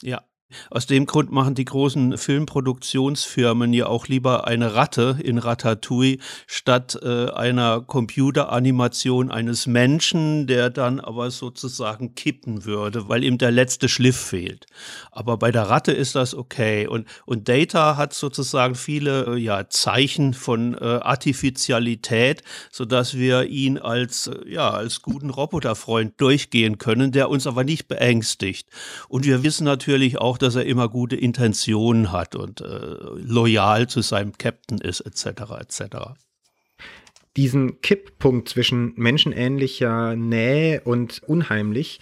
Ja. 0.00 0.22
Aus 0.70 0.86
dem 0.86 1.06
Grund 1.06 1.30
machen 1.32 1.54
die 1.54 1.64
großen 1.64 2.18
Filmproduktionsfirmen 2.18 3.72
ja 3.72 3.86
auch 3.86 4.08
lieber 4.08 4.46
eine 4.46 4.74
Ratte 4.74 5.18
in 5.22 5.38
Ratatouille 5.38 6.18
statt 6.46 6.98
äh, 7.02 7.30
einer 7.30 7.80
Computeranimation 7.80 9.30
eines 9.30 9.66
Menschen, 9.66 10.46
der 10.46 10.70
dann 10.70 11.00
aber 11.00 11.30
sozusagen 11.30 12.14
kippen 12.14 12.64
würde, 12.64 13.08
weil 13.08 13.24
ihm 13.24 13.38
der 13.38 13.50
letzte 13.50 13.88
Schliff 13.88 14.16
fehlt. 14.16 14.66
Aber 15.10 15.36
bei 15.36 15.50
der 15.50 15.68
Ratte 15.68 15.92
ist 15.92 16.14
das 16.14 16.34
okay. 16.34 16.86
Und, 16.86 17.06
und 17.26 17.48
Data 17.48 17.96
hat 17.96 18.14
sozusagen 18.14 18.74
viele 18.74 19.26
äh, 19.26 19.38
ja, 19.38 19.68
Zeichen 19.68 20.34
von 20.34 20.74
äh, 20.74 20.84
Artificialität, 20.84 22.42
sodass 22.70 23.14
wir 23.14 23.44
ihn 23.44 23.78
als, 23.78 24.26
äh, 24.26 24.48
ja, 24.48 24.70
als 24.70 25.02
guten 25.02 25.30
Roboterfreund 25.30 26.20
durchgehen 26.20 26.78
können, 26.78 27.12
der 27.12 27.28
uns 27.28 27.46
aber 27.46 27.64
nicht 27.64 27.88
beängstigt. 27.88 28.68
Und 29.08 29.24
wir 29.24 29.42
wissen 29.42 29.64
natürlich 29.64 30.18
auch, 30.18 30.38
dass 30.42 30.56
er 30.56 30.66
immer 30.66 30.88
gute 30.88 31.16
Intentionen 31.16 32.12
hat 32.12 32.34
und 32.34 32.60
äh, 32.60 32.96
loyal 33.16 33.88
zu 33.88 34.00
seinem 34.00 34.36
Captain 34.36 34.78
ist, 34.78 35.00
etc. 35.00 35.42
etc. 35.60 35.96
Diesen 37.36 37.80
Kipppunkt 37.80 38.48
zwischen 38.48 38.92
menschenähnlicher 38.96 40.16
Nähe 40.16 40.82
und 40.82 41.22
unheimlich, 41.22 42.00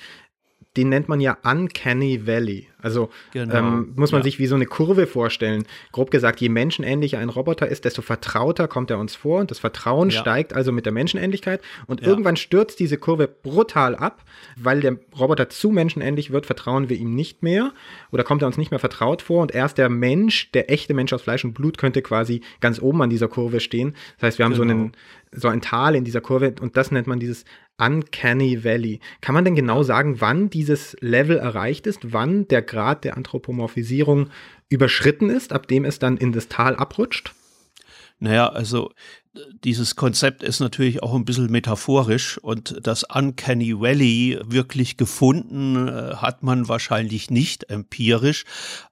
den 0.77 0.89
nennt 0.89 1.09
man 1.09 1.21
ja 1.21 1.37
Uncanny 1.43 2.27
Valley. 2.27 2.69
Also 2.83 3.11
Genau, 3.33 3.55
ähm, 3.55 3.93
muss 3.97 4.13
man 4.13 4.21
ja. 4.21 4.25
sich 4.25 4.39
wie 4.39 4.47
so 4.47 4.55
eine 4.55 4.67
Kurve 4.67 5.07
vorstellen. 5.07 5.65
Grob 5.93 6.11
gesagt, 6.11 6.41
je 6.41 6.49
menschenähnlicher 6.49 7.19
ein 7.19 7.29
Roboter 7.29 7.69
ist, 7.69 7.85
desto 7.85 8.01
vertrauter 8.03 8.69
kommt 8.69 8.91
er 8.91 8.99
uns 8.99 9.15
vor. 9.17 9.41
Und 9.41 9.51
das 9.51 9.59
Vertrauen 9.59 10.11
Ja. 10.11 10.21
steigt 10.21 10.53
also 10.55 10.71
mit 10.73 10.87
der 10.87 10.93
Menschenähnlichkeit. 10.93 11.61
Und 11.87 12.01
Ja. 12.01 12.07
irgendwann 12.07 12.37
stürzt 12.37 12.79
diese 12.81 12.97
Kurve 12.99 13.27
brutal 13.29 13.97
ab, 13.97 14.23
weil 14.57 14.81
der 14.81 14.97
Roboter 15.19 15.49
zu 15.51 15.71
menschenähnlich 15.71 16.31
wird, 16.31 16.47
vertrauen 16.47 16.89
wir 16.89 16.97
ihm 16.97 17.15
nicht 17.15 17.43
mehr 17.43 17.73
oder 18.13 18.23
kommt 18.25 18.43
er 18.43 18.47
uns 18.47 18.57
nicht 18.57 18.71
mehr 18.71 18.81
vertraut 18.81 19.23
vor. 19.23 19.43
Und 19.43 19.53
erst 19.53 19.77
der 19.77 19.89
Mensch, 19.89 20.53
der 20.53 20.71
echte 20.71 20.95
Mensch 20.95 21.13
aus 21.13 21.23
Fleisch 21.23 21.45
und 21.45 21.53
Blut, 21.53 21.77
könnte 21.79 22.01
quasi 22.01 22.41
ganz 22.61 22.81
oben 22.81 23.03
an 23.03 23.11
dieser 23.11 23.29
Kurve 23.29 23.61
stehen. 23.61 23.95
Das 24.19 24.29
heißt, 24.29 24.39
wir 24.39 24.45
haben 24.47 24.55
so 24.55 24.63
Genau. 24.63 24.75
einen 24.75 24.93
so 25.33 25.49
ein 25.49 25.61
Tal 25.61 25.95
in 25.95 26.05
dieser 26.05 26.21
Kurve 26.21 26.55
und 26.61 26.77
das 26.77 26.91
nennt 26.91 27.07
man 27.07 27.21
dieses 27.21 27.45
Uncanny 27.79 28.65
Valley. 28.65 29.01
Kann 29.21 29.35
man 29.35 29.45
denn 29.45 29.55
genau 29.55 29.83
sagen, 29.83 30.21
wann 30.21 30.51
dieses 30.51 30.97
Level 31.01 31.39
erreicht 31.39 31.87
ist, 31.87 32.13
wann 32.13 32.47
der 32.49 32.63
Grad 32.63 33.05
der 33.05 33.17
Anthropomorphisierung 33.17 34.31
überschritten 34.69 35.31
ist, 35.31 35.53
ab 35.53 35.67
dem 35.67 35.85
es 35.85 35.99
dann 35.99 36.17
in 36.17 36.33
das 36.33 36.49
Tal 36.49 36.77
abrutscht? 36.77 37.35
Naja, 38.19 38.49
also 38.49 38.91
dieses 39.65 39.97
Konzept 39.97 40.43
ist 40.43 40.61
natürlich 40.61 41.03
auch 41.03 41.15
ein 41.15 41.25
bisschen 41.25 41.51
metaphorisch 41.51 42.37
und 42.39 42.79
das 42.83 43.05
Uncanny 43.05 43.81
Valley 43.81 44.39
wirklich 44.45 44.97
gefunden 44.97 45.89
äh, 45.89 46.17
hat 46.17 46.43
man 46.43 46.69
wahrscheinlich 46.69 47.31
nicht 47.31 47.71
empirisch. 47.71 48.45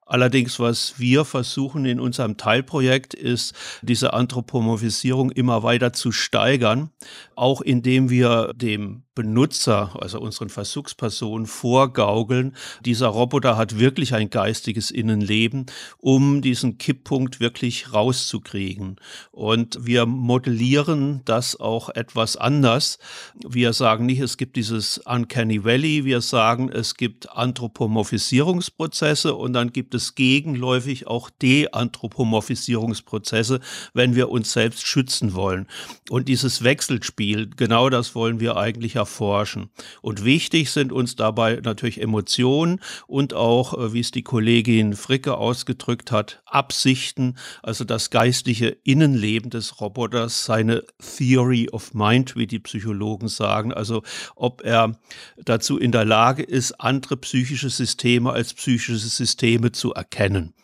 Allerdings, 0.08 0.58
was 0.58 0.98
wir 0.98 1.26
versuchen 1.26 1.84
in 1.84 2.00
unserem 2.00 2.38
Teilprojekt, 2.38 3.12
ist, 3.12 3.54
diese 3.82 4.14
Anthropomorphisierung 4.14 5.30
immer 5.30 5.62
weiter 5.62 5.92
zu 5.92 6.12
steigern, 6.12 6.88
auch 7.36 7.60
indem 7.60 8.08
wir 8.08 8.54
dem 8.54 9.02
Benutzer, 9.18 10.00
also 10.00 10.20
unseren 10.20 10.48
Versuchspersonen, 10.48 11.48
vorgaukeln, 11.48 12.54
dieser 12.84 13.08
Roboter 13.08 13.56
hat 13.56 13.80
wirklich 13.80 14.14
ein 14.14 14.30
geistiges 14.30 14.92
Innenleben, 14.92 15.66
um 15.98 16.40
diesen 16.40 16.78
Kipppunkt 16.78 17.40
wirklich 17.40 17.92
rauszukriegen. 17.92 18.94
Und 19.32 19.84
wir 19.84 20.06
modellieren 20.06 21.22
das 21.24 21.58
auch 21.58 21.90
etwas 21.90 22.36
anders. 22.36 23.00
Wir 23.44 23.72
sagen 23.72 24.06
nicht, 24.06 24.20
es 24.20 24.36
gibt 24.36 24.54
dieses 24.54 24.98
Uncanny 24.98 25.64
Valley, 25.64 26.04
wir 26.04 26.20
sagen, 26.20 26.68
es 26.68 26.94
gibt 26.94 27.28
Anthropomorphisierungsprozesse 27.32 29.34
und 29.34 29.52
dann 29.52 29.72
gibt 29.72 29.96
es 29.96 29.97
gegenläufig 30.14 31.06
auch 31.06 31.30
Deanthropomorphisierungsprozesse, 31.30 33.60
wenn 33.94 34.14
wir 34.14 34.28
uns 34.30 34.52
selbst 34.52 34.86
schützen 34.86 35.34
wollen. 35.34 35.66
Und 36.10 36.28
dieses 36.28 36.64
Wechselspiel, 36.64 37.50
genau 37.56 37.90
das 37.90 38.14
wollen 38.14 38.40
wir 38.40 38.56
eigentlich 38.56 38.96
erforschen. 38.96 39.70
Und 40.02 40.24
wichtig 40.24 40.70
sind 40.70 40.92
uns 40.92 41.16
dabei 41.16 41.60
natürlich 41.62 42.00
Emotionen 42.00 42.80
und 43.06 43.34
auch, 43.34 43.74
äh, 43.74 43.92
wie 43.92 44.00
es 44.00 44.10
die 44.10 44.22
Kollegin 44.22 44.94
Fricke 44.94 45.36
ausgedrückt 45.36 46.12
hat, 46.12 46.42
Absichten, 46.46 47.36
also 47.62 47.84
das 47.84 48.10
geistige 48.10 48.76
Innenleben 48.84 49.50
des 49.50 49.80
Roboters, 49.80 50.44
seine 50.44 50.84
Theory 51.16 51.68
of 51.70 51.94
Mind, 51.94 52.36
wie 52.36 52.46
die 52.46 52.58
Psychologen 52.58 53.28
sagen, 53.28 53.72
also 53.72 54.02
ob 54.36 54.62
er 54.64 54.98
dazu 55.36 55.78
in 55.78 55.92
der 55.92 56.04
Lage 56.04 56.42
ist, 56.42 56.80
andere 56.80 57.16
psychische 57.16 57.70
Systeme 57.70 58.32
als 58.32 58.54
psychische 58.54 58.96
Systeme 58.96 59.72
zu 59.72 59.87
erkennen. 59.92 60.54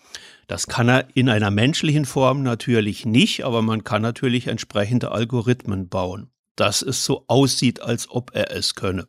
Das 0.46 0.66
kann 0.66 0.88
er 0.88 1.08
in 1.14 1.28
einer 1.28 1.50
menschlichen 1.50 2.04
Form 2.04 2.42
natürlich 2.42 3.06
nicht, 3.06 3.44
aber 3.44 3.62
man 3.62 3.84
kann 3.84 4.02
natürlich 4.02 4.46
entsprechende 4.46 5.10
Algorithmen 5.12 5.88
bauen, 5.88 6.30
dass 6.56 6.82
es 6.82 7.04
so 7.04 7.24
aussieht, 7.28 7.80
als 7.80 8.10
ob 8.10 8.30
er 8.34 8.50
es 8.50 8.74
könne. 8.74 9.08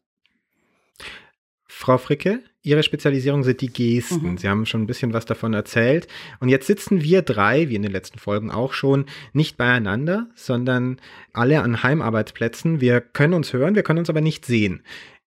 Frau 1.68 1.98
Fricke, 1.98 2.42
Ihre 2.62 2.82
Spezialisierung 2.82 3.44
sind 3.44 3.62
die 3.62 3.72
Gesten. 3.72 4.32
Mhm. 4.32 4.38
Sie 4.38 4.50
haben 4.50 4.66
schon 4.66 4.82
ein 4.82 4.88
bisschen 4.88 5.14
was 5.14 5.26
davon 5.26 5.54
erzählt. 5.54 6.08
Und 6.40 6.50
jetzt 6.50 6.66
sitzen 6.66 7.04
wir 7.04 7.22
drei, 7.22 7.70
wie 7.70 7.76
in 7.76 7.84
den 7.84 7.92
letzten 7.92 8.18
Folgen 8.18 8.50
auch 8.50 8.74
schon, 8.74 9.06
nicht 9.34 9.56
beieinander, 9.56 10.30
sondern 10.34 10.98
alle 11.32 11.62
an 11.62 11.84
Heimarbeitsplätzen. 11.84 12.82
Wir 12.82 13.02
können 13.02 13.34
uns 13.34 13.54
hören, 13.54 13.76
wir 13.76 13.84
können 13.84 14.00
uns 14.00 14.10
aber 14.10 14.22
nicht 14.22 14.46
sehen. 14.46 14.82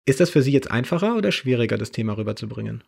Ist 0.04 0.20
das 0.20 0.30
für 0.30 0.42
Sie 0.42 0.50
jetzt 0.50 0.70
einfacher 0.70 1.16
oder 1.16 1.30
schwieriger, 1.30 1.78
das 1.78 1.92
Thema 1.92 2.16
rüberzubringen? 2.16 2.82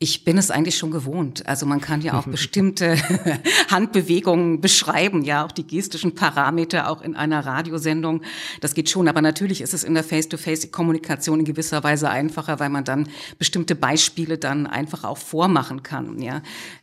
Ich 0.00 0.24
bin 0.24 0.36
es 0.38 0.50
eigentlich 0.50 0.76
schon 0.76 0.90
gewohnt. 0.90 1.46
Also 1.46 1.66
man 1.66 1.80
kann 1.80 2.00
ja 2.02 2.18
auch 2.18 2.26
bestimmte 2.26 2.96
Handbewegungen 3.70 4.60
beschreiben, 4.60 5.22
ja, 5.22 5.44
auch 5.44 5.52
die 5.52 5.66
gestischen 5.66 6.16
Parameter, 6.16 6.90
auch 6.90 7.00
in 7.00 7.14
einer 7.14 7.46
Radiosendung. 7.46 8.22
Das 8.60 8.74
geht 8.74 8.90
schon. 8.90 9.06
Aber 9.06 9.22
natürlich 9.22 9.60
ist 9.60 9.72
es 9.72 9.84
in 9.84 9.94
der 9.94 10.02
Face-to-Face-Kommunikation 10.02 11.38
in 11.38 11.44
gewisser 11.44 11.84
Weise 11.84 12.10
einfacher, 12.10 12.58
weil 12.58 12.70
man 12.70 12.84
dann 12.84 13.08
bestimmte 13.38 13.76
Beispiele 13.76 14.36
dann 14.36 14.66
einfach 14.66 15.04
auch 15.04 15.18
vormachen 15.18 15.82
kann, 15.82 16.20
ja. 16.20 16.42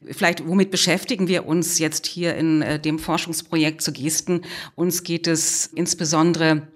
Vielleicht, 0.10 0.48
womit 0.48 0.72
beschäftigen 0.72 1.28
wir 1.28 1.46
uns 1.46 1.80
jetzt 1.80 2.08
hier 2.08 2.36
in 2.36 2.62
äh, 2.62 2.80
dem 2.80 2.98
Forschungsprojekt 2.98 3.82
zu 3.82 3.92
Gesten? 3.92 4.42
Uns 4.76 5.04
geht 5.04 5.28
es 5.28 5.68
insbesondere 5.68 6.68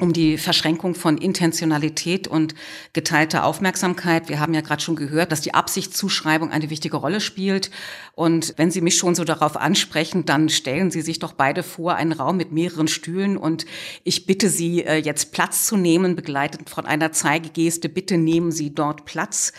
um 0.00 0.12
die 0.12 0.38
Verschränkung 0.38 0.94
von 0.94 1.18
Intentionalität 1.18 2.26
und 2.26 2.54
geteilter 2.92 3.44
Aufmerksamkeit. 3.44 4.28
Wir 4.28 4.40
haben 4.40 4.54
ja 4.54 4.60
gerade 4.60 4.82
schon 4.82 4.96
gehört, 4.96 5.32
dass 5.32 5.40
die 5.40 5.54
Absichtszuschreibung 5.54 6.50
eine 6.50 6.70
wichtige 6.70 6.96
Rolle 6.96 7.20
spielt. 7.20 7.70
Und 8.14 8.54
wenn 8.56 8.70
Sie 8.70 8.80
mich 8.80 8.96
schon 8.96 9.14
so 9.14 9.24
darauf 9.24 9.56
ansprechen, 9.56 10.24
dann 10.24 10.48
stellen 10.48 10.90
Sie 10.90 11.02
sich 11.02 11.18
doch 11.18 11.32
beide 11.32 11.62
vor, 11.62 11.94
einen 11.94 12.12
Raum 12.12 12.36
mit 12.36 12.52
mehreren 12.52 12.88
Stühlen. 12.88 13.36
Und 13.36 13.66
ich 14.04 14.26
bitte 14.26 14.48
Sie, 14.48 14.84
äh, 14.84 14.96
jetzt 14.96 15.32
Platz 15.32 15.66
zu 15.66 15.76
nehmen, 15.76 16.16
begleitet 16.16 16.68
von 16.70 16.86
einer 16.86 17.12
Zeigegeste. 17.12 17.88
Bitte 17.88 18.16
nehmen 18.16 18.52
Sie 18.52 18.74
dort 18.74 19.04
Platz. 19.04 19.52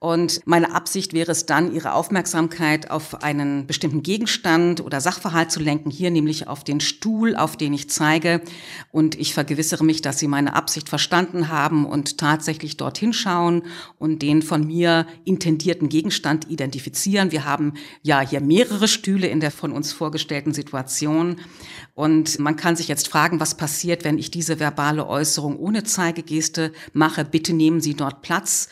Und 0.00 0.46
meine 0.46 0.74
Absicht 0.74 1.12
wäre 1.12 1.32
es 1.32 1.46
dann, 1.46 1.74
Ihre 1.74 1.92
Aufmerksamkeit 1.92 2.90
auf 2.90 3.22
einen 3.22 3.66
bestimmten 3.66 4.02
Gegenstand 4.02 4.80
oder 4.80 5.00
Sachverhalt 5.00 5.50
zu 5.50 5.60
lenken, 5.60 5.90
hier 5.90 6.10
nämlich 6.10 6.46
auf 6.46 6.62
den 6.62 6.80
Stuhl, 6.80 7.34
auf 7.34 7.56
den 7.56 7.72
ich 7.72 7.90
zeige. 7.90 8.40
Und 8.92 9.16
ich 9.16 9.34
vergewissere 9.34 9.77
mich, 9.84 10.02
dass 10.02 10.18
Sie 10.18 10.28
meine 10.28 10.54
Absicht 10.54 10.88
verstanden 10.88 11.48
haben 11.48 11.86
und 11.86 12.18
tatsächlich 12.18 12.76
dorthin 12.76 13.12
schauen 13.12 13.62
und 13.98 14.22
den 14.22 14.42
von 14.42 14.66
mir 14.66 15.06
intendierten 15.24 15.88
Gegenstand 15.88 16.50
identifizieren. 16.50 17.32
Wir 17.32 17.44
haben 17.44 17.74
ja 18.02 18.20
hier 18.20 18.40
mehrere 18.40 18.88
Stühle 18.88 19.26
in 19.26 19.40
der 19.40 19.50
von 19.50 19.72
uns 19.72 19.92
vorgestellten 19.92 20.54
Situation. 20.54 21.36
Und 21.94 22.38
man 22.38 22.56
kann 22.56 22.76
sich 22.76 22.88
jetzt 22.88 23.08
fragen, 23.08 23.40
was 23.40 23.56
passiert, 23.56 24.04
wenn 24.04 24.18
ich 24.18 24.30
diese 24.30 24.60
verbale 24.60 25.06
Äußerung 25.06 25.56
ohne 25.56 25.84
Zeigegeste 25.84 26.72
mache. 26.92 27.24
Bitte 27.24 27.52
nehmen 27.52 27.80
Sie 27.80 27.94
dort 27.94 28.22
Platz 28.22 28.68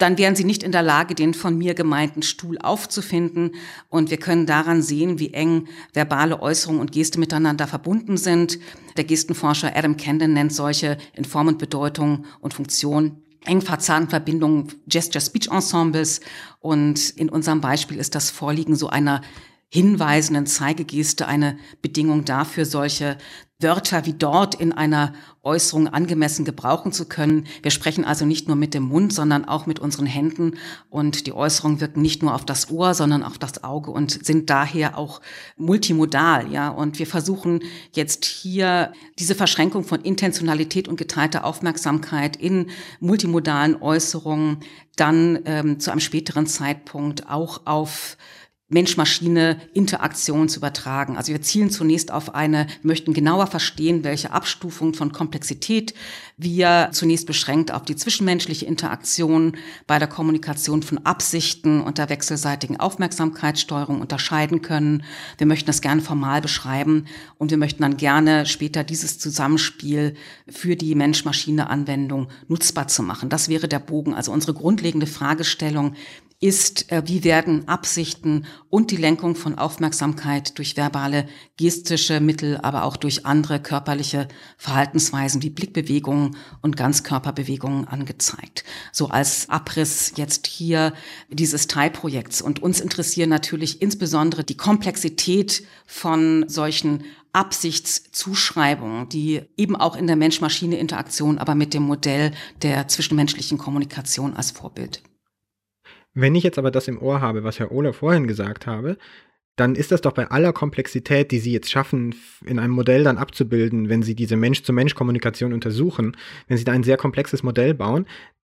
dann 0.00 0.16
wären 0.16 0.34
sie 0.34 0.44
nicht 0.44 0.62
in 0.62 0.72
der 0.72 0.82
Lage, 0.82 1.14
den 1.14 1.34
von 1.34 1.58
mir 1.58 1.74
gemeinten 1.74 2.22
Stuhl 2.22 2.58
aufzufinden. 2.58 3.52
Und 3.88 4.10
wir 4.10 4.16
können 4.16 4.46
daran 4.46 4.82
sehen, 4.82 5.18
wie 5.18 5.34
eng 5.34 5.68
verbale 5.92 6.40
Äußerung 6.40 6.80
und 6.80 6.92
Geste 6.92 7.20
miteinander 7.20 7.66
verbunden 7.66 8.16
sind. 8.16 8.58
Der 8.96 9.04
Gestenforscher 9.04 9.76
Adam 9.76 9.96
Camden 9.96 10.32
nennt 10.32 10.54
solche 10.54 10.96
in 11.12 11.24
Form 11.24 11.48
und 11.48 11.58
Bedeutung 11.58 12.24
und 12.40 12.54
Funktion 12.54 13.22
eng 13.44 13.60
verzahnten 13.60 14.10
Verbindungen 14.10 14.68
Gesture-Speech-Ensembles. 14.86 16.20
Und 16.60 17.10
in 17.10 17.28
unserem 17.28 17.60
Beispiel 17.60 17.98
ist 17.98 18.14
das 18.14 18.30
Vorliegen 18.30 18.76
so 18.76 18.88
einer 18.88 19.20
hinweisenden 19.72 20.46
Zeigegeste 20.46 21.26
eine 21.28 21.56
Bedingung 21.80 22.24
dafür, 22.24 22.64
solche 22.64 23.16
Wörter 23.60 24.06
wie 24.06 24.14
dort 24.14 24.54
in 24.54 24.72
einer 24.72 25.12
Äußerung 25.42 25.88
angemessen 25.88 26.44
gebrauchen 26.44 26.92
zu 26.92 27.06
können. 27.06 27.46
Wir 27.62 27.70
sprechen 27.70 28.04
also 28.04 28.24
nicht 28.24 28.48
nur 28.48 28.56
mit 28.56 28.74
dem 28.74 28.84
Mund, 28.84 29.12
sondern 29.12 29.44
auch 29.44 29.66
mit 29.66 29.78
unseren 29.78 30.06
Händen 30.06 30.56
und 30.88 31.26
die 31.26 31.32
Äußerungen 31.32 31.80
wirken 31.80 32.02
nicht 32.02 32.22
nur 32.22 32.34
auf 32.34 32.44
das 32.44 32.70
Ohr, 32.70 32.94
sondern 32.94 33.22
auf 33.22 33.38
das 33.38 33.62
Auge 33.62 33.90
und 33.90 34.24
sind 34.24 34.50
daher 34.50 34.98
auch 34.98 35.20
multimodal, 35.56 36.50
ja. 36.50 36.68
Und 36.68 36.98
wir 36.98 37.06
versuchen 37.06 37.60
jetzt 37.94 38.24
hier 38.24 38.92
diese 39.18 39.34
Verschränkung 39.34 39.84
von 39.84 40.00
Intentionalität 40.00 40.88
und 40.88 40.96
geteilter 40.96 41.44
Aufmerksamkeit 41.44 42.36
in 42.36 42.70
multimodalen 42.98 43.80
Äußerungen 43.80 44.58
dann 44.96 45.38
ähm, 45.44 45.80
zu 45.80 45.90
einem 45.90 46.00
späteren 46.00 46.46
Zeitpunkt 46.46 47.28
auch 47.28 47.62
auf 47.66 48.16
Mensch-Maschine-Interaktion 48.70 50.48
zu 50.48 50.58
übertragen. 50.58 51.16
Also 51.16 51.32
wir 51.32 51.42
zielen 51.42 51.70
zunächst 51.70 52.10
auf 52.10 52.34
eine, 52.34 52.66
möchten 52.82 53.12
genauer 53.12 53.46
verstehen, 53.46 54.04
welche 54.04 54.32
Abstufung 54.32 54.94
von 54.94 55.12
Komplexität 55.12 55.92
wir 56.36 56.88
zunächst 56.92 57.26
beschränkt 57.26 57.70
auf 57.70 57.82
die 57.82 57.96
zwischenmenschliche 57.96 58.64
Interaktion 58.64 59.58
bei 59.86 59.98
der 59.98 60.08
Kommunikation 60.08 60.82
von 60.82 61.04
Absichten 61.04 61.82
und 61.82 61.98
der 61.98 62.08
wechselseitigen 62.08 62.78
Aufmerksamkeitssteuerung 62.80 64.00
unterscheiden 64.00 64.62
können. 64.62 65.02
Wir 65.36 65.46
möchten 65.46 65.66
das 65.66 65.82
gerne 65.82 66.00
formal 66.00 66.40
beschreiben 66.40 67.04
und 67.36 67.50
wir 67.50 67.58
möchten 67.58 67.82
dann 67.82 67.98
gerne 67.98 68.46
später 68.46 68.84
dieses 68.84 69.18
Zusammenspiel 69.18 70.14
für 70.48 70.76
die 70.76 70.94
Mensch-Maschine-Anwendung 70.94 72.28
nutzbar 72.48 72.88
zu 72.88 73.02
machen. 73.02 73.28
Das 73.28 73.50
wäre 73.50 73.68
der 73.68 73.80
Bogen. 73.80 74.14
Also 74.14 74.32
unsere 74.32 74.54
grundlegende 74.54 75.06
Fragestellung, 75.06 75.94
ist, 76.40 76.90
äh, 76.90 77.02
wie 77.04 77.22
werden 77.22 77.68
Absichten 77.68 78.46
und 78.70 78.90
die 78.90 78.96
Lenkung 78.96 79.36
von 79.36 79.58
Aufmerksamkeit 79.58 80.56
durch 80.56 80.74
verbale, 80.74 81.28
gestische 81.58 82.18
Mittel, 82.20 82.56
aber 82.56 82.84
auch 82.84 82.96
durch 82.96 83.26
andere 83.26 83.60
körperliche 83.60 84.26
Verhaltensweisen 84.56 85.42
wie 85.42 85.50
Blickbewegungen 85.50 86.36
und 86.62 86.78
Ganzkörperbewegungen 86.78 87.86
angezeigt. 87.86 88.64
So 88.90 89.08
als 89.08 89.50
Abriss 89.50 90.14
jetzt 90.16 90.46
hier 90.46 90.94
dieses 91.28 91.66
Teilprojekts. 91.66 92.40
Und 92.40 92.62
uns 92.62 92.80
interessieren 92.80 93.28
natürlich 93.28 93.82
insbesondere 93.82 94.42
die 94.42 94.56
Komplexität 94.56 95.64
von 95.84 96.48
solchen 96.48 97.04
Absichtszuschreibungen, 97.34 99.10
die 99.10 99.42
eben 99.58 99.76
auch 99.76 99.94
in 99.94 100.06
der 100.06 100.16
Mensch-Maschine-Interaktion, 100.16 101.38
aber 101.38 101.54
mit 101.54 101.74
dem 101.74 101.82
Modell 101.82 102.32
der 102.62 102.88
zwischenmenschlichen 102.88 103.58
Kommunikation 103.58 104.34
als 104.34 104.50
Vorbild. 104.50 105.02
Wenn 106.14 106.34
ich 106.34 106.44
jetzt 106.44 106.58
aber 106.58 106.70
das 106.70 106.88
im 106.88 107.00
Ohr 107.00 107.20
habe, 107.20 107.44
was 107.44 107.58
Herr 107.58 107.72
Ohler 107.72 107.92
vorhin 107.92 108.26
gesagt 108.26 108.66
habe, 108.66 108.98
dann 109.56 109.74
ist 109.74 109.92
das 109.92 110.00
doch 110.00 110.12
bei 110.12 110.30
aller 110.30 110.52
Komplexität, 110.52 111.30
die 111.30 111.38
Sie 111.38 111.52
jetzt 111.52 111.70
schaffen, 111.70 112.14
in 112.44 112.58
einem 112.58 112.72
Modell 112.72 113.04
dann 113.04 113.18
abzubilden, 113.18 113.88
wenn 113.88 114.02
Sie 114.02 114.14
diese 114.14 114.36
Mensch-zu-Mensch-Kommunikation 114.36 115.52
untersuchen, 115.52 116.16
wenn 116.48 116.56
Sie 116.56 116.64
da 116.64 116.72
ein 116.72 116.82
sehr 116.82 116.96
komplexes 116.96 117.42
Modell 117.42 117.74
bauen, 117.74 118.06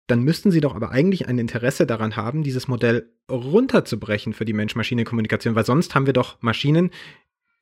dann 0.07 0.23
müssten 0.23 0.51
Sie 0.51 0.61
doch 0.61 0.75
aber 0.75 0.91
eigentlich 0.91 1.27
ein 1.27 1.37
Interesse 1.37 1.85
daran 1.85 2.15
haben, 2.15 2.43
dieses 2.43 2.67
Modell 2.67 3.09
runterzubrechen 3.29 4.33
für 4.33 4.45
die 4.45 4.53
Mensch-Maschine-Kommunikation, 4.53 5.55
weil 5.55 5.65
sonst 5.65 5.95
haben 5.95 6.05
wir 6.05 6.13
doch 6.13 6.41
Maschinen, 6.41 6.91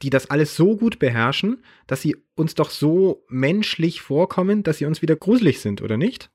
die 0.01 0.09
das 0.09 0.29
alles 0.29 0.55
so 0.55 0.75
gut 0.75 0.99
beherrschen, 0.99 1.63
dass 1.87 2.01
sie 2.01 2.17
uns 2.35 2.55
doch 2.55 2.69
so 2.69 3.25
menschlich 3.29 4.01
vorkommen, 4.01 4.63
dass 4.63 4.77
sie 4.77 4.85
uns 4.85 5.01
wieder 5.01 5.15
gruselig 5.15 5.61
sind, 5.61 5.81
oder 5.81 5.97
nicht? 5.97 6.29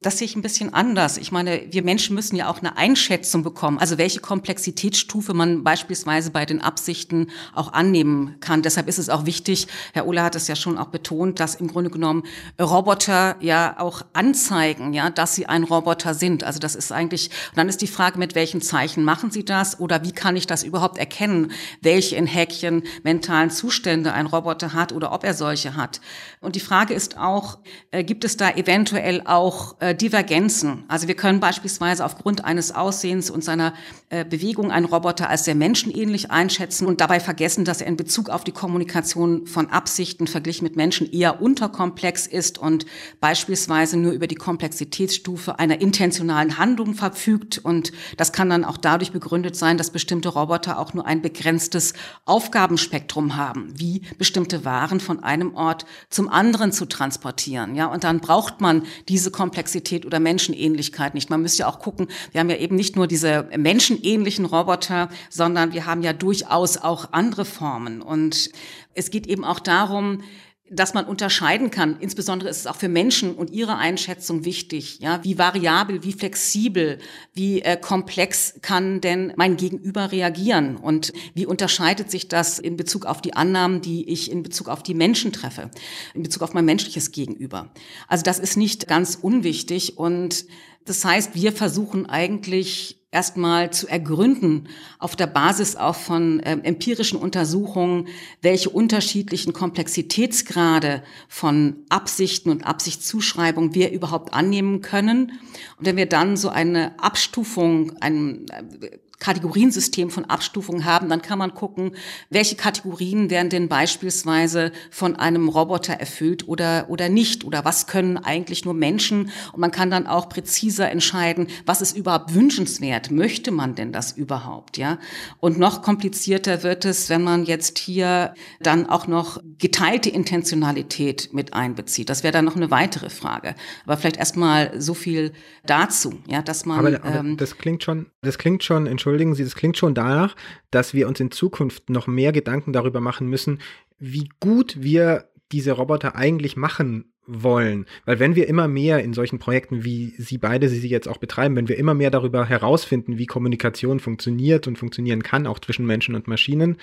Das 0.00 0.18
sehe 0.18 0.26
ich 0.26 0.36
ein 0.36 0.42
bisschen 0.42 0.72
anders. 0.72 1.16
Ich 1.16 1.32
meine, 1.32 1.60
wir 1.72 1.82
Menschen 1.82 2.14
müssen 2.14 2.36
ja 2.36 2.48
auch 2.48 2.58
eine 2.58 2.76
Einschätzung 2.76 3.42
bekommen, 3.42 3.78
also 3.78 3.98
welche 3.98 4.20
Komplexitätsstufe 4.20 5.34
man 5.34 5.64
beispielsweise 5.64 6.30
bei 6.30 6.46
den 6.46 6.62
Absichten 6.62 7.32
auch 7.52 7.72
annehmen 7.72 8.36
kann. 8.38 8.62
Deshalb 8.62 8.86
ist 8.86 9.00
es 9.00 9.08
auch 9.08 9.26
wichtig, 9.26 9.66
Herr 9.94 10.06
Ohle 10.06 10.22
hat 10.22 10.36
es 10.36 10.46
ja 10.46 10.54
schon 10.54 10.78
auch 10.78 10.90
betont, 10.90 11.40
dass 11.40 11.56
im 11.56 11.66
Grunde 11.66 11.90
genommen 11.90 12.22
Roboter 12.60 13.34
ja 13.40 13.74
auch 13.80 14.02
anzeigen, 14.12 14.92
ja, 14.92 15.10
dass 15.10 15.34
sie 15.34 15.46
ein 15.46 15.64
Roboter 15.64 16.14
sind. 16.14 16.44
Also 16.44 16.60
das 16.60 16.76
ist 16.76 16.92
eigentlich, 16.92 17.30
dann 17.56 17.68
ist 17.68 17.82
die 17.82 17.88
Frage, 17.88 18.20
mit 18.20 18.36
welchen 18.36 18.62
Zeichen 18.62 19.02
machen 19.02 19.32
sie 19.32 19.44
das 19.44 19.80
oder 19.80 20.04
wie 20.04 20.12
kann 20.12 20.36
ich 20.36 20.46
das 20.46 20.62
überhaupt 20.62 20.98
erkennen, 20.98 21.50
welche 21.80 22.14
in 22.14 22.28
Häkchen 22.28 22.84
mentalen 23.02 23.50
Zustände 23.50 24.12
ein 24.12 24.26
Roboter 24.26 24.74
hat 24.74 24.92
oder 24.92 25.10
ob 25.10 25.24
er 25.24 25.34
solche 25.34 25.74
hat. 25.74 26.00
Und 26.40 26.54
die 26.54 26.60
Frage 26.60 26.94
ist 26.94 27.18
auch, 27.18 27.58
äh, 27.90 28.04
gibt 28.04 28.24
es 28.24 28.36
da 28.36 28.50
eventuell 28.50 29.22
auch 29.24 29.74
äh, 29.80 29.87
Divergenzen. 29.94 30.84
Also 30.88 31.08
wir 31.08 31.14
können 31.14 31.40
beispielsweise 31.40 32.04
aufgrund 32.04 32.44
eines 32.44 32.74
Aussehens 32.74 33.30
und 33.30 33.42
seiner 33.42 33.74
äh, 34.10 34.24
Bewegung 34.24 34.70
einen 34.70 34.86
Roboter 34.86 35.28
als 35.28 35.44
sehr 35.44 35.54
menschenähnlich 35.54 36.30
einschätzen 36.30 36.86
und 36.86 37.00
dabei 37.00 37.20
vergessen, 37.20 37.64
dass 37.64 37.80
er 37.80 37.86
in 37.86 37.96
Bezug 37.96 38.30
auf 38.30 38.44
die 38.44 38.52
Kommunikation 38.52 39.46
von 39.46 39.70
Absichten 39.70 40.26
verglichen 40.26 40.64
mit 40.64 40.76
Menschen 40.76 41.10
eher 41.10 41.42
unterkomplex 41.42 42.26
ist 42.26 42.58
und 42.58 42.86
beispielsweise 43.20 43.96
nur 43.96 44.12
über 44.12 44.26
die 44.26 44.34
Komplexitätsstufe 44.34 45.58
einer 45.58 45.80
intentionalen 45.80 46.58
Handlung 46.58 46.94
verfügt. 46.94 47.58
Und 47.58 47.92
das 48.16 48.32
kann 48.32 48.48
dann 48.48 48.64
auch 48.64 48.76
dadurch 48.76 49.12
begründet 49.12 49.56
sein, 49.56 49.78
dass 49.78 49.90
bestimmte 49.90 50.28
Roboter 50.28 50.78
auch 50.78 50.94
nur 50.94 51.06
ein 51.06 51.22
begrenztes 51.22 51.94
Aufgabenspektrum 52.24 53.36
haben, 53.36 53.72
wie 53.74 54.02
bestimmte 54.18 54.64
Waren 54.64 55.00
von 55.00 55.22
einem 55.22 55.54
Ort 55.54 55.86
zum 56.08 56.28
anderen 56.28 56.72
zu 56.72 56.86
transportieren. 56.86 57.74
Ja, 57.74 57.86
und 57.86 58.04
dann 58.04 58.20
braucht 58.20 58.60
man 58.60 58.84
diese 59.08 59.30
Komplexität 59.30 59.77
Komplexität 59.78 60.06
oder 60.06 60.20
Menschenähnlichkeit 60.20 61.14
nicht. 61.14 61.30
Man 61.30 61.42
müsste 61.42 61.60
ja 61.60 61.68
auch 61.68 61.78
gucken, 61.78 62.08
wir 62.32 62.40
haben 62.40 62.50
ja 62.50 62.56
eben 62.56 62.76
nicht 62.76 62.96
nur 62.96 63.06
diese 63.06 63.48
menschenähnlichen 63.56 64.44
Roboter, 64.44 65.08
sondern 65.30 65.72
wir 65.72 65.86
haben 65.86 66.02
ja 66.02 66.12
durchaus 66.12 66.78
auch 66.78 67.12
andere 67.12 67.44
Formen. 67.44 68.02
Und 68.02 68.50
es 68.94 69.10
geht 69.10 69.26
eben 69.26 69.44
auch 69.44 69.60
darum, 69.60 70.22
dass 70.70 70.94
man 70.94 71.06
unterscheiden 71.06 71.70
kann. 71.70 71.96
Insbesondere 72.00 72.48
ist 72.48 72.58
es 72.58 72.66
auch 72.66 72.76
für 72.76 72.88
Menschen 72.88 73.34
und 73.34 73.50
ihre 73.50 73.76
Einschätzung 73.76 74.44
wichtig. 74.44 74.98
Ja, 75.00 75.22
wie 75.24 75.38
variabel, 75.38 76.04
wie 76.04 76.12
flexibel, 76.12 76.98
wie 77.34 77.62
äh, 77.62 77.76
komplex 77.76 78.54
kann 78.62 79.00
denn 79.00 79.32
mein 79.36 79.56
Gegenüber 79.56 80.12
reagieren? 80.12 80.76
Und 80.76 81.12
wie 81.34 81.46
unterscheidet 81.46 82.10
sich 82.10 82.28
das 82.28 82.58
in 82.58 82.76
Bezug 82.76 83.06
auf 83.06 83.20
die 83.20 83.34
Annahmen, 83.34 83.80
die 83.80 84.08
ich 84.08 84.30
in 84.30 84.42
Bezug 84.42 84.68
auf 84.68 84.82
die 84.82 84.94
Menschen 84.94 85.32
treffe, 85.32 85.70
in 86.14 86.22
Bezug 86.22 86.42
auf 86.42 86.54
mein 86.54 86.64
menschliches 86.64 87.12
Gegenüber? 87.12 87.72
Also 88.06 88.22
das 88.22 88.38
ist 88.38 88.56
nicht 88.56 88.88
ganz 88.88 89.18
unwichtig 89.20 89.98
und 89.98 90.44
das 90.84 91.04
heißt, 91.04 91.34
wir 91.34 91.52
versuchen 91.52 92.06
eigentlich 92.06 92.97
erstmal 93.10 93.72
zu 93.72 93.88
ergründen 93.88 94.68
auf 94.98 95.16
der 95.16 95.26
Basis 95.26 95.76
auch 95.76 95.94
von 95.94 96.40
äh, 96.40 96.58
empirischen 96.62 97.18
Untersuchungen, 97.18 98.08
welche 98.42 98.68
unterschiedlichen 98.70 99.52
Komplexitätsgrade 99.52 101.02
von 101.28 101.76
Absichten 101.88 102.50
und 102.50 102.66
Absichtszuschreibungen 102.66 103.74
wir 103.74 103.92
überhaupt 103.92 104.34
annehmen 104.34 104.82
können. 104.82 105.32
Und 105.78 105.86
wenn 105.86 105.96
wir 105.96 106.06
dann 106.06 106.36
so 106.36 106.50
eine 106.50 106.98
Abstufung, 106.98 107.96
ein 108.00 108.46
äh, 108.50 108.98
Kategoriensystem 109.18 110.10
von 110.10 110.24
Abstufungen 110.26 110.84
haben, 110.84 111.08
dann 111.08 111.22
kann 111.22 111.38
man 111.38 111.54
gucken, 111.54 111.92
welche 112.30 112.56
Kategorien 112.56 113.30
werden 113.30 113.50
denn 113.50 113.68
beispielsweise 113.68 114.72
von 114.90 115.16
einem 115.16 115.48
Roboter 115.48 115.94
erfüllt 115.94 116.46
oder, 116.46 116.86
oder 116.88 117.08
nicht 117.08 117.44
oder 117.44 117.64
was 117.64 117.86
können 117.86 118.16
eigentlich 118.16 118.64
nur 118.64 118.74
Menschen 118.74 119.30
und 119.52 119.60
man 119.60 119.70
kann 119.70 119.90
dann 119.90 120.06
auch 120.06 120.28
präziser 120.28 120.90
entscheiden, 120.90 121.48
was 121.66 121.82
ist 121.82 121.96
überhaupt 121.96 122.34
wünschenswert, 122.34 123.10
möchte 123.10 123.50
man 123.50 123.74
denn 123.74 123.92
das 123.92 124.12
überhaupt, 124.12 124.76
ja? 124.76 124.98
Und 125.40 125.58
noch 125.58 125.82
komplizierter 125.82 126.62
wird 126.62 126.84
es, 126.84 127.08
wenn 127.08 127.22
man 127.22 127.44
jetzt 127.44 127.78
hier 127.78 128.34
dann 128.60 128.88
auch 128.88 129.06
noch 129.06 129.40
geteilte 129.58 130.10
Intentionalität 130.10 131.30
mit 131.32 131.54
einbezieht. 131.54 132.08
Das 132.08 132.22
wäre 132.22 132.32
dann 132.32 132.44
noch 132.44 132.56
eine 132.56 132.70
weitere 132.70 133.10
Frage. 133.10 133.54
Aber 133.84 133.96
vielleicht 133.96 134.16
erstmal 134.16 134.80
so 134.80 134.94
viel 134.94 135.32
dazu, 135.64 136.14
ja, 136.26 136.42
dass 136.42 136.64
man. 136.66 136.78
Aber, 136.78 137.04
aber 137.04 137.20
ähm, 137.20 137.36
das 137.36 137.58
klingt 137.58 137.82
schon, 137.82 138.06
das 138.22 138.38
klingt 138.38 138.62
schon, 138.62 138.86
Entschuldigung, 138.86 139.07
entschuldigen 139.08 139.34
Sie, 139.34 139.44
das 139.44 139.54
klingt 139.54 139.78
schon 139.78 139.94
danach, 139.94 140.36
dass 140.70 140.94
wir 140.94 141.08
uns 141.08 141.20
in 141.20 141.30
Zukunft 141.30 141.90
noch 141.90 142.06
mehr 142.06 142.32
Gedanken 142.32 142.72
darüber 142.72 143.00
machen 143.00 143.28
müssen, 143.28 143.60
wie 143.98 144.28
gut 144.40 144.76
wir 144.80 145.28
diese 145.50 145.72
Roboter 145.72 146.14
eigentlich 146.14 146.56
machen 146.56 147.12
wollen. 147.26 147.86
Weil 148.04 148.18
wenn 148.18 148.36
wir 148.36 148.48
immer 148.48 148.68
mehr 148.68 149.02
in 149.02 149.12
solchen 149.12 149.38
Projekten, 149.38 149.84
wie 149.84 150.14
Sie 150.18 150.38
beide 150.38 150.68
sie 150.68 150.86
jetzt 150.88 151.08
auch 151.08 151.18
betreiben, 151.18 151.56
wenn 151.56 151.68
wir 151.68 151.78
immer 151.78 151.94
mehr 151.94 152.10
darüber 152.10 152.46
herausfinden, 152.46 153.18
wie 153.18 153.26
Kommunikation 153.26 154.00
funktioniert 154.00 154.66
und 154.66 154.78
funktionieren 154.78 155.22
kann, 155.22 155.46
auch 155.46 155.58
zwischen 155.58 155.86
Menschen 155.86 156.14
und 156.14 156.28
Maschinen, 156.28 156.76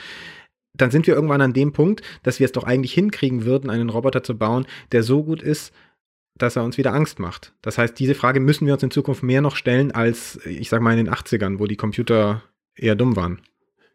dann 0.74 0.92
sind 0.92 1.08
wir 1.08 1.16
irgendwann 1.16 1.42
an 1.42 1.54
dem 1.54 1.74
Punkt, 1.74 2.02
dass 2.24 2.40
wir 2.40 2.46
es 2.46 2.52
doch 2.52 2.64
eigentlich 2.64 2.94
hinkriegen 2.94 3.46
würden, 3.46 3.70
einen 3.70 3.90
Roboter 3.90 4.24
zu 4.24 4.38
bauen, 4.38 4.66
der 4.92 5.04
so 5.04 5.24
gut 5.24 5.42
ist, 5.42 5.74
dass 6.38 6.56
er 6.56 6.64
uns 6.64 6.78
wieder 6.78 6.94
Angst 6.94 7.20
macht. 7.20 7.54
Das 7.62 7.78
heißt, 7.78 7.98
diese 7.98 8.16
Frage 8.16 8.40
müssen 8.40 8.68
wir 8.68 8.74
uns 8.74 8.84
in 8.84 8.92
Zukunft 8.92 9.24
mehr 9.24 9.42
noch 9.42 9.56
stellen 9.56 9.92
als, 9.92 10.40
ich 10.46 10.70
sag 10.70 10.82
mal, 10.82 10.98
in 10.98 11.06
den 11.06 11.14
80ern, 11.14 11.60
wo 11.60 11.66
die 11.66 11.78
Computer 11.78 12.44
eher 12.76 12.96
dumm 12.96 13.16
waren. 13.16 13.42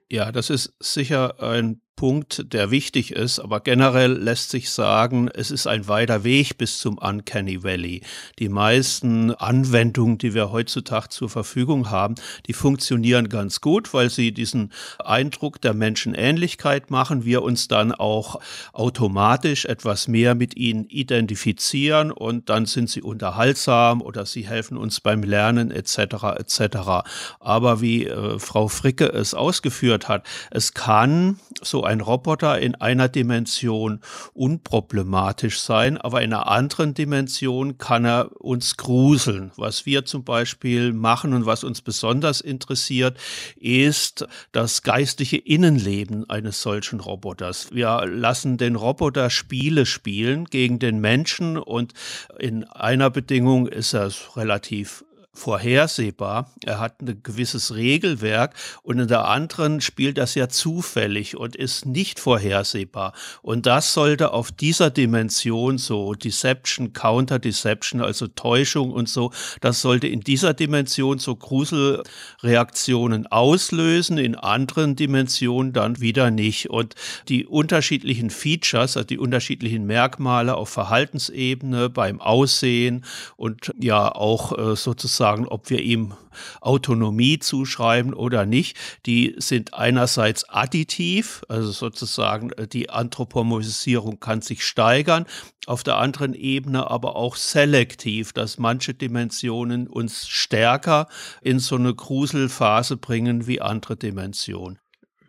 Ja, 0.09 0.33
das 0.33 0.51
ist 0.51 0.75
sicher 0.81 1.41
ein 1.43 1.83
Punkt, 2.01 2.55
der 2.55 2.71
wichtig 2.71 3.13
ist, 3.13 3.41
aber 3.41 3.61
generell 3.61 4.13
lässt 4.13 4.49
sich 4.49 4.71
sagen, 4.71 5.29
es 5.35 5.51
ist 5.51 5.67
ein 5.67 5.87
weiter 5.87 6.25
Weg 6.25 6.57
bis 6.57 6.79
zum 6.79 6.97
Uncanny 6.97 7.63
Valley. 7.63 8.01
Die 8.39 8.49
meisten 8.49 9.35
Anwendungen, 9.35 10.17
die 10.17 10.33
wir 10.33 10.51
heutzutage 10.51 11.11
zur 11.11 11.29
Verfügung 11.29 11.91
haben, 11.91 12.15
die 12.47 12.55
funktionieren 12.55 13.29
ganz 13.29 13.61
gut, 13.61 13.93
weil 13.93 14.09
sie 14.09 14.33
diesen 14.33 14.73
Eindruck 14.99 15.61
der 15.61 15.75
Menschenähnlichkeit 15.75 16.91
machen, 16.91 17.27
wir 17.27 17.43
uns 17.43 17.69
dann 17.69 17.93
auch 17.93 18.41
automatisch 18.73 19.67
etwas 19.67 20.09
mehr 20.09 20.35
mit 20.35 20.57
ihnen 20.57 20.87
identifizieren 20.87 22.13
und 22.13 22.49
dann 22.49 22.65
sind 22.65 22.89
sie 22.89 23.03
unterhaltsam 23.03 24.01
oder 24.01 24.25
sie 24.25 24.49
helfen 24.49 24.79
uns 24.79 25.03
beim 25.03 25.23
Lernen 25.23 25.71
etc. 25.71 25.99
etc. 26.39 26.79
Aber 27.41 27.83
wie 27.83 28.07
äh, 28.07 28.39
Frau 28.39 28.69
Fricke 28.69 29.13
es 29.13 29.35
ausgeführt 29.35 30.09
hat, 30.09 30.27
es 30.51 30.73
kann 30.73 31.39
so 31.61 31.85
ein 31.85 31.90
Roboter 31.99 32.61
in 32.61 32.77
einer 32.77 33.09
Dimension 33.09 34.01
unproblematisch 34.35 35.59
sein, 35.59 35.99
aber 35.99 36.23
in 36.23 36.33
einer 36.33 36.47
anderen 36.47 36.95
Dimension 36.95 37.79
kann 37.79 38.05
er 38.05 38.41
uns 38.41 38.77
gruseln. 38.77 39.51
Was 39.57 39.87
wir 39.87 40.05
zum 40.05 40.23
Beispiel 40.23 40.93
machen 40.93 41.35
und 41.35 41.47
was 41.47 41.65
uns 41.65 41.83
besonders 41.83 42.41
interessiert, 42.41 43.19
ist 43.57 44.29
das 44.53 44.83
geistige 44.83 45.39
Innenleben 45.39 46.31
eines 46.31 46.63
solchen 46.63 47.01
Roboters. 47.01 47.69
Wir 47.73 48.07
lassen 48.07 48.57
den 48.57 48.77
Roboter 48.77 49.29
Spiele 49.29 49.87
spielen 49.87 50.45
gegen 50.45 50.79
den 50.79 51.01
Menschen 51.01 51.57
und 51.57 51.95
in 52.39 52.63
einer 52.65 53.11
Bedingung 53.11 53.67
ist 53.67 53.95
er 53.95 54.13
relativ 54.37 55.05
vorhersehbar. 55.33 56.51
Er 56.65 56.81
hat 56.81 57.01
ein 57.01 57.23
gewisses 57.23 57.75
Regelwerk 57.75 58.55
und 58.83 58.99
in 58.99 59.09
der 59.09 59.29
anderen 59.29 59.81
spielt 59.81 60.19
das 60.19 60.35
ja 60.35 60.49
zufällig 60.49 61.37
und 61.37 61.55
ist 61.55 61.87
nicht 61.87 62.19
vorhersehbar. 62.19 63.13
Und 63.41 63.67
das 63.67 63.95
sollte 63.95 64.33
auf 64.33 64.51
dieser 64.51 64.91
Dimension 64.91 65.79
so 65.79 66.15
Deception, 66.15 66.93
Counter-Deception, 66.93 68.01
also 68.01 68.27
Täuschung 68.27 68.91
und 68.91 69.09
so, 69.09 69.31
das 69.61 69.81
sollte 69.81 70.09
in 70.09 70.21
dieser 70.21 70.53
Dimension 70.53 71.19
so 71.19 71.37
Gruselreaktionen 71.37 73.29
auslösen, 73.29 74.19
in 74.19 74.35
anderen 74.35 74.97
Dimensionen 74.97 75.73
dann 75.73 76.01
wieder 76.01 76.33
nicht. 76.33 76.71
Und 76.71 76.97
die 77.29 77.47
unterschiedlichen 77.47 78.31
Features, 78.31 78.97
also 78.97 79.07
die 79.07 79.19
unterschiedlichen 79.19 79.87
Merkmale 79.87 80.57
auf 80.57 80.71
Verhaltensebene, 80.71 81.89
beim 81.89 82.21
Aussehen 82.21 83.05
und 83.37 83.73
ja 83.79 84.13
auch 84.13 84.59
äh, 84.59 84.77
sozusagen 84.77 85.21
sagen, 85.31 85.47
ob 85.47 85.71
wir 85.71 85.81
ihm 85.81 86.15
Autonomie 86.61 87.39
zuschreiben 87.39 88.15
oder 88.15 88.47
nicht, 88.47 88.77
die 89.07 89.35
sind 89.39 89.75
einerseits 89.75 90.49
additiv, 90.49 91.43
also 91.49 91.71
sozusagen 91.71 92.51
äh, 92.53 92.67
die 92.67 92.91
Anthropomorphisierung 92.91 94.21
kann 94.21 94.43
sich 94.43 94.65
steigern, 94.65 95.27
auf 95.67 95.83
der 95.83 95.97
anderen 95.97 96.35
Ebene 96.35 96.91
aber 96.91 97.17
auch 97.17 97.37
selektiv, 97.37 98.33
dass 98.33 98.59
manche 98.59 98.95
Dimensionen 98.95 99.87
uns 99.87 100.27
stärker 100.29 101.07
in 101.43 101.59
so 101.59 101.77
eine 101.77 101.95
Gruselphase 101.95 102.97
bringen 102.97 103.47
wie 103.47 103.61
andere 103.61 103.97
Dimensionen. 103.97 104.79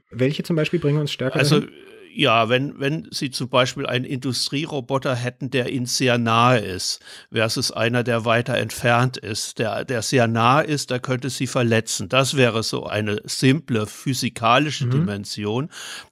Welche 0.09 0.43
zum 0.43 0.55
Beispiel 0.55 0.79
bringen 0.79 0.99
uns 0.99 1.11
stärker? 1.11 1.37
Also 1.37 1.59
dahin? 1.59 1.73
Ja, 2.13 2.49
wenn, 2.49 2.79
wenn 2.79 3.07
Sie 3.11 3.31
zum 3.31 3.49
Beispiel 3.49 3.85
einen 3.85 4.05
Industrieroboter 4.05 5.15
hätten, 5.15 5.49
der 5.49 5.69
Ihnen 5.71 5.85
sehr 5.85 6.17
nahe 6.17 6.59
ist, 6.59 6.99
versus 7.31 7.71
einer, 7.71 8.03
der 8.03 8.25
weiter 8.25 8.55
entfernt 8.55 9.17
ist, 9.17 9.59
der, 9.59 9.85
der 9.85 10.01
sehr 10.01 10.27
nah 10.27 10.61
ist, 10.61 10.89
der 10.89 10.99
könnte 10.99 11.29
Sie 11.29 11.47
verletzen. 11.47 12.09
Das 12.09 12.35
wäre 12.35 12.63
so 12.63 12.85
eine 12.85 13.21
simple 13.25 13.87
physikalische 13.87 14.85
mhm. 14.85 14.91
Dimension. 14.91 15.69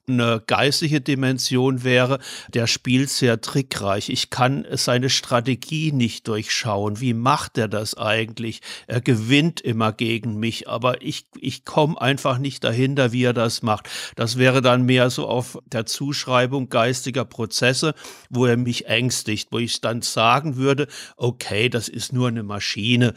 Eine 0.08 0.42
geistige 0.46 1.00
Dimension 1.00 1.84
wäre, 1.84 2.18
der 2.48 2.66
spielt 2.66 3.10
sehr 3.10 3.40
trickreich. 3.40 4.08
Ich 4.08 4.30
kann 4.30 4.66
seine 4.72 5.10
Strategie 5.10 5.92
nicht 5.92 6.26
durchschauen. 6.28 7.00
Wie 7.00 7.14
macht 7.14 7.58
er 7.58 7.68
das 7.68 7.96
eigentlich? 7.96 8.60
Er 8.86 9.00
gewinnt 9.00 9.60
immer 9.60 9.92
gegen 9.92 10.36
mich, 10.36 10.68
aber 10.68 11.02
ich, 11.02 11.26
ich 11.38 11.64
komme 11.64 12.00
einfach 12.00 12.38
nicht 12.38 12.64
dahinter, 12.64 13.12
wie 13.12 13.24
er 13.24 13.34
das 13.34 13.62
macht. 13.62 13.88
Das 14.16 14.38
wäre 14.38 14.62
dann 14.62 14.84
mehr 14.86 15.10
so 15.10 15.28
auf 15.28 15.58
der 15.66 15.86
Zuschreibung 15.90 16.68
geistiger 16.68 17.24
Prozesse, 17.24 17.94
wo 18.28 18.46
er 18.46 18.56
mich 18.56 18.86
ängstigt, 18.86 19.48
wo 19.50 19.58
ich 19.58 19.80
dann 19.80 20.02
sagen 20.02 20.56
würde, 20.56 20.86
okay, 21.16 21.68
das 21.68 21.88
ist 21.88 22.12
nur 22.12 22.28
eine 22.28 22.42
Maschine, 22.42 23.14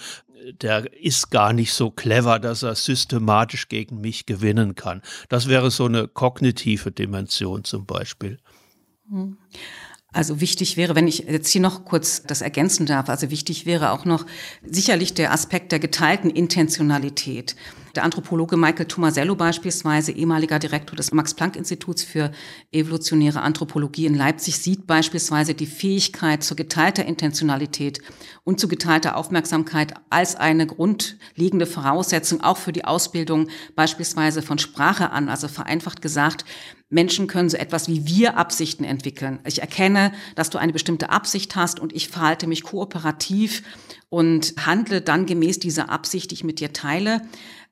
der 0.61 0.91
ist 1.01 1.31
gar 1.31 1.53
nicht 1.53 1.73
so 1.73 1.89
clever, 1.89 2.39
dass 2.39 2.63
er 2.63 2.75
systematisch 2.75 3.69
gegen 3.69 4.01
mich 4.01 4.25
gewinnen 4.25 4.75
kann. 4.75 5.01
Das 5.29 5.47
wäre 5.47 5.71
so 5.71 5.85
eine 5.85 6.07
kognitive 6.07 6.91
Dimension 6.91 7.63
zum 7.63 7.85
Beispiel. 7.85 8.39
Also 10.11 10.41
wichtig 10.41 10.77
wäre, 10.77 10.95
wenn 10.95 11.07
ich 11.07 11.19
jetzt 11.19 11.49
hier 11.49 11.61
noch 11.61 11.85
kurz 11.85 12.23
das 12.23 12.41
ergänzen 12.41 12.85
darf, 12.85 13.09
also 13.09 13.31
wichtig 13.31 13.65
wäre 13.65 13.91
auch 13.91 14.05
noch 14.05 14.25
sicherlich 14.63 15.13
der 15.13 15.31
Aspekt 15.31 15.71
der 15.71 15.79
geteilten 15.79 16.29
Intentionalität. 16.29 17.55
Der 17.95 18.03
Anthropologe 18.03 18.57
Michael 18.57 18.87
Tomasello 18.87 19.35
beispielsweise, 19.35 20.13
ehemaliger 20.13 20.57
Direktor 20.57 20.95
des 20.95 21.11
Max-Planck-Instituts 21.11 22.01
für 22.01 22.31
evolutionäre 22.71 23.41
Anthropologie 23.41 24.07
in 24.07 24.15
Leipzig, 24.15 24.57
sieht 24.57 24.87
beispielsweise 24.87 25.53
die 25.53 25.67
Fähigkeit 25.67 26.43
zur 26.43 26.57
geteilter 26.57 27.05
Intentionalität 27.05 28.01
und 28.43 28.59
zu 28.59 28.67
geteilter 28.67 29.15
Aufmerksamkeit 29.15 29.93
als 30.09 30.35
eine 30.35 30.65
grundlegende 30.65 31.67
Voraussetzung 31.67 32.41
auch 32.41 32.57
für 32.57 32.71
die 32.71 32.83
Ausbildung 32.83 33.49
beispielsweise 33.75 34.41
von 34.41 34.57
Sprache 34.57 35.11
an. 35.11 35.29
Also 35.29 35.47
vereinfacht 35.47 36.01
gesagt, 36.01 36.45
Menschen 36.89 37.27
können 37.27 37.49
so 37.49 37.57
etwas 37.57 37.87
wie 37.87 38.07
wir 38.07 38.37
Absichten 38.37 38.83
entwickeln. 38.83 39.39
Ich 39.45 39.61
erkenne, 39.61 40.13
dass 40.35 40.49
du 40.49 40.57
eine 40.57 40.73
bestimmte 40.73 41.09
Absicht 41.09 41.55
hast 41.55 41.79
und 41.79 41.93
ich 41.93 42.09
verhalte 42.09 42.47
mich 42.47 42.63
kooperativ 42.63 43.63
und 44.09 44.53
handle 44.63 45.01
dann 45.01 45.25
gemäß 45.25 45.59
dieser 45.59 45.89
Absicht, 45.89 46.31
die 46.31 46.35
ich 46.35 46.43
mit 46.43 46.59
dir 46.59 46.71
teile. 46.71 47.21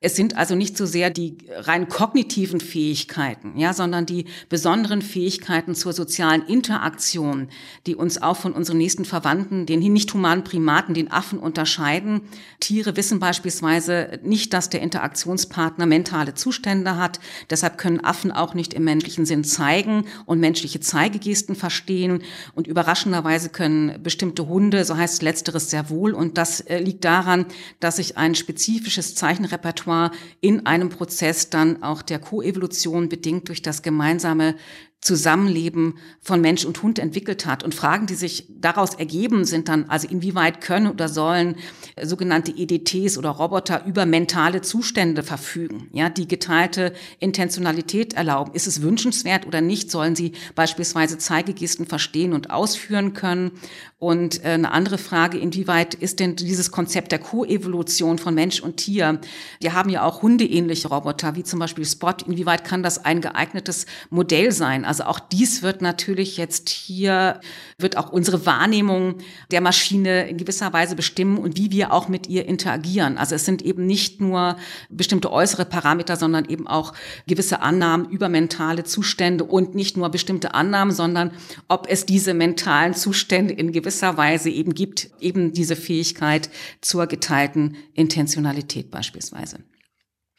Es 0.03 0.15
sind 0.15 0.35
also 0.35 0.55
nicht 0.55 0.75
so 0.75 0.87
sehr 0.87 1.11
die 1.11 1.37
rein 1.51 1.87
kognitiven 1.87 2.59
Fähigkeiten, 2.59 3.59
ja, 3.59 3.71
sondern 3.71 4.07
die 4.07 4.25
besonderen 4.49 5.03
Fähigkeiten 5.03 5.75
zur 5.75 5.93
sozialen 5.93 6.41
Interaktion, 6.47 7.49
die 7.85 7.95
uns 7.95 8.19
auch 8.19 8.35
von 8.35 8.53
unseren 8.53 8.79
nächsten 8.79 9.05
Verwandten, 9.05 9.67
den 9.67 9.79
nicht 9.93 10.11
humanen 10.11 10.43
Primaten, 10.43 10.95
den 10.95 11.11
Affen 11.11 11.37
unterscheiden. 11.37 12.21
Tiere 12.59 12.97
wissen 12.97 13.19
beispielsweise 13.19 14.19
nicht, 14.23 14.53
dass 14.53 14.69
der 14.69 14.81
Interaktionspartner 14.81 15.85
mentale 15.85 16.33
Zustände 16.33 16.97
hat. 16.97 17.19
Deshalb 17.51 17.77
können 17.77 18.03
Affen 18.03 18.31
auch 18.31 18.55
nicht 18.55 18.73
im 18.73 18.85
menschlichen 18.85 19.27
Sinn 19.27 19.43
zeigen 19.43 20.05
und 20.25 20.39
menschliche 20.39 20.79
Zeigegesten 20.79 21.55
verstehen. 21.55 22.23
Und 22.55 22.65
überraschenderweise 22.65 23.49
können 23.49 24.01
bestimmte 24.01 24.47
Hunde, 24.47 24.83
so 24.83 24.97
heißt 24.97 25.21
letzteres 25.21 25.69
sehr 25.69 25.91
wohl. 25.91 26.13
Und 26.13 26.39
das 26.39 26.59
äh, 26.61 26.79
liegt 26.79 27.05
daran, 27.05 27.45
dass 27.79 27.97
sich 27.97 28.17
ein 28.17 28.33
spezifisches 28.33 29.13
Zeichenrepertoire 29.13 29.90
Repertoire 29.91 30.11
in 30.39 30.65
einem 30.65 30.89
Prozess 30.89 31.49
dann 31.49 31.83
auch 31.83 32.01
der 32.01 32.19
Koevolution 32.19 33.09
bedingt 33.09 33.47
durch 33.49 33.61
das 33.61 33.81
gemeinsame 33.81 34.55
Zusammenleben 35.01 35.95
von 36.21 36.41
Mensch 36.41 36.63
und 36.63 36.83
Hund 36.83 36.99
entwickelt 36.99 37.47
hat. 37.47 37.63
Und 37.63 37.73
Fragen, 37.73 38.05
die 38.05 38.13
sich 38.13 38.45
daraus 38.49 38.93
ergeben, 38.93 39.45
sind 39.45 39.67
dann 39.67 39.89
also 39.89 40.07
inwieweit 40.07 40.61
können 40.61 40.91
oder 40.91 41.09
sollen 41.09 41.55
sogenannte 41.99 42.51
EDTs 42.55 43.17
oder 43.17 43.31
Roboter 43.31 43.83
über 43.87 44.05
mentale 44.05 44.61
Zustände 44.61 45.23
verfügen, 45.23 45.89
ja, 45.91 46.09
die 46.09 46.27
geteilte 46.27 46.93
Intentionalität 47.19 48.13
erlauben. 48.13 48.53
Ist 48.53 48.67
es 48.67 48.83
wünschenswert 48.83 49.47
oder 49.47 49.59
nicht? 49.59 49.89
Sollen 49.89 50.15
sie 50.15 50.33
beispielsweise 50.53 51.17
Zeigegesten 51.17 51.87
verstehen 51.87 52.33
und 52.33 52.51
ausführen 52.51 53.13
können? 53.13 53.51
Und 53.97 54.43
äh, 54.43 54.49
eine 54.49 54.71
andere 54.71 54.97
Frage, 54.97 55.37
inwieweit 55.37 55.93
ist 55.93 56.19
denn 56.19 56.35
dieses 56.35 56.71
Konzept 56.71 57.11
der 57.11 57.19
Koevolution 57.19 58.17
von 58.17 58.33
Mensch 58.33 58.59
und 58.59 58.77
Tier? 58.77 59.19
Wir 59.59 59.73
haben 59.73 59.89
ja 59.89 60.03
auch 60.03 60.23
hundeähnliche 60.23 60.87
Roboter, 60.87 61.35
wie 61.35 61.43
zum 61.43 61.59
Beispiel 61.59 61.85
Spot. 61.85 62.13
Inwieweit 62.25 62.63
kann 62.63 62.81
das 62.81 63.05
ein 63.05 63.21
geeignetes 63.21 63.85
Modell 64.09 64.51
sein? 64.51 64.85
Also 64.91 65.05
auch 65.05 65.21
dies 65.21 65.61
wird 65.61 65.81
natürlich 65.81 66.35
jetzt 66.35 66.67
hier, 66.67 67.39
wird 67.77 67.95
auch 67.95 68.11
unsere 68.11 68.45
Wahrnehmung 68.45 69.19
der 69.49 69.61
Maschine 69.61 70.27
in 70.27 70.35
gewisser 70.35 70.73
Weise 70.73 70.97
bestimmen 70.97 71.37
und 71.37 71.55
wie 71.55 71.71
wir 71.71 71.93
auch 71.93 72.09
mit 72.09 72.27
ihr 72.27 72.45
interagieren. 72.45 73.17
Also 73.17 73.35
es 73.35 73.45
sind 73.45 73.61
eben 73.61 73.85
nicht 73.85 74.19
nur 74.19 74.57
bestimmte 74.89 75.31
äußere 75.31 75.63
Parameter, 75.63 76.17
sondern 76.17 76.43
eben 76.43 76.67
auch 76.67 76.91
gewisse 77.25 77.61
Annahmen 77.61 78.09
über 78.09 78.27
mentale 78.27 78.83
Zustände 78.83 79.45
und 79.45 79.75
nicht 79.75 79.95
nur 79.95 80.09
bestimmte 80.09 80.55
Annahmen, 80.55 80.93
sondern 80.93 81.31
ob 81.69 81.87
es 81.89 82.05
diese 82.05 82.33
mentalen 82.33 82.93
Zustände 82.93 83.53
in 83.53 83.71
gewisser 83.71 84.17
Weise 84.17 84.49
eben 84.49 84.73
gibt, 84.73 85.09
eben 85.21 85.53
diese 85.53 85.77
Fähigkeit 85.77 86.49
zur 86.81 87.07
geteilten 87.07 87.77
Intentionalität 87.93 88.91
beispielsweise. 88.91 89.59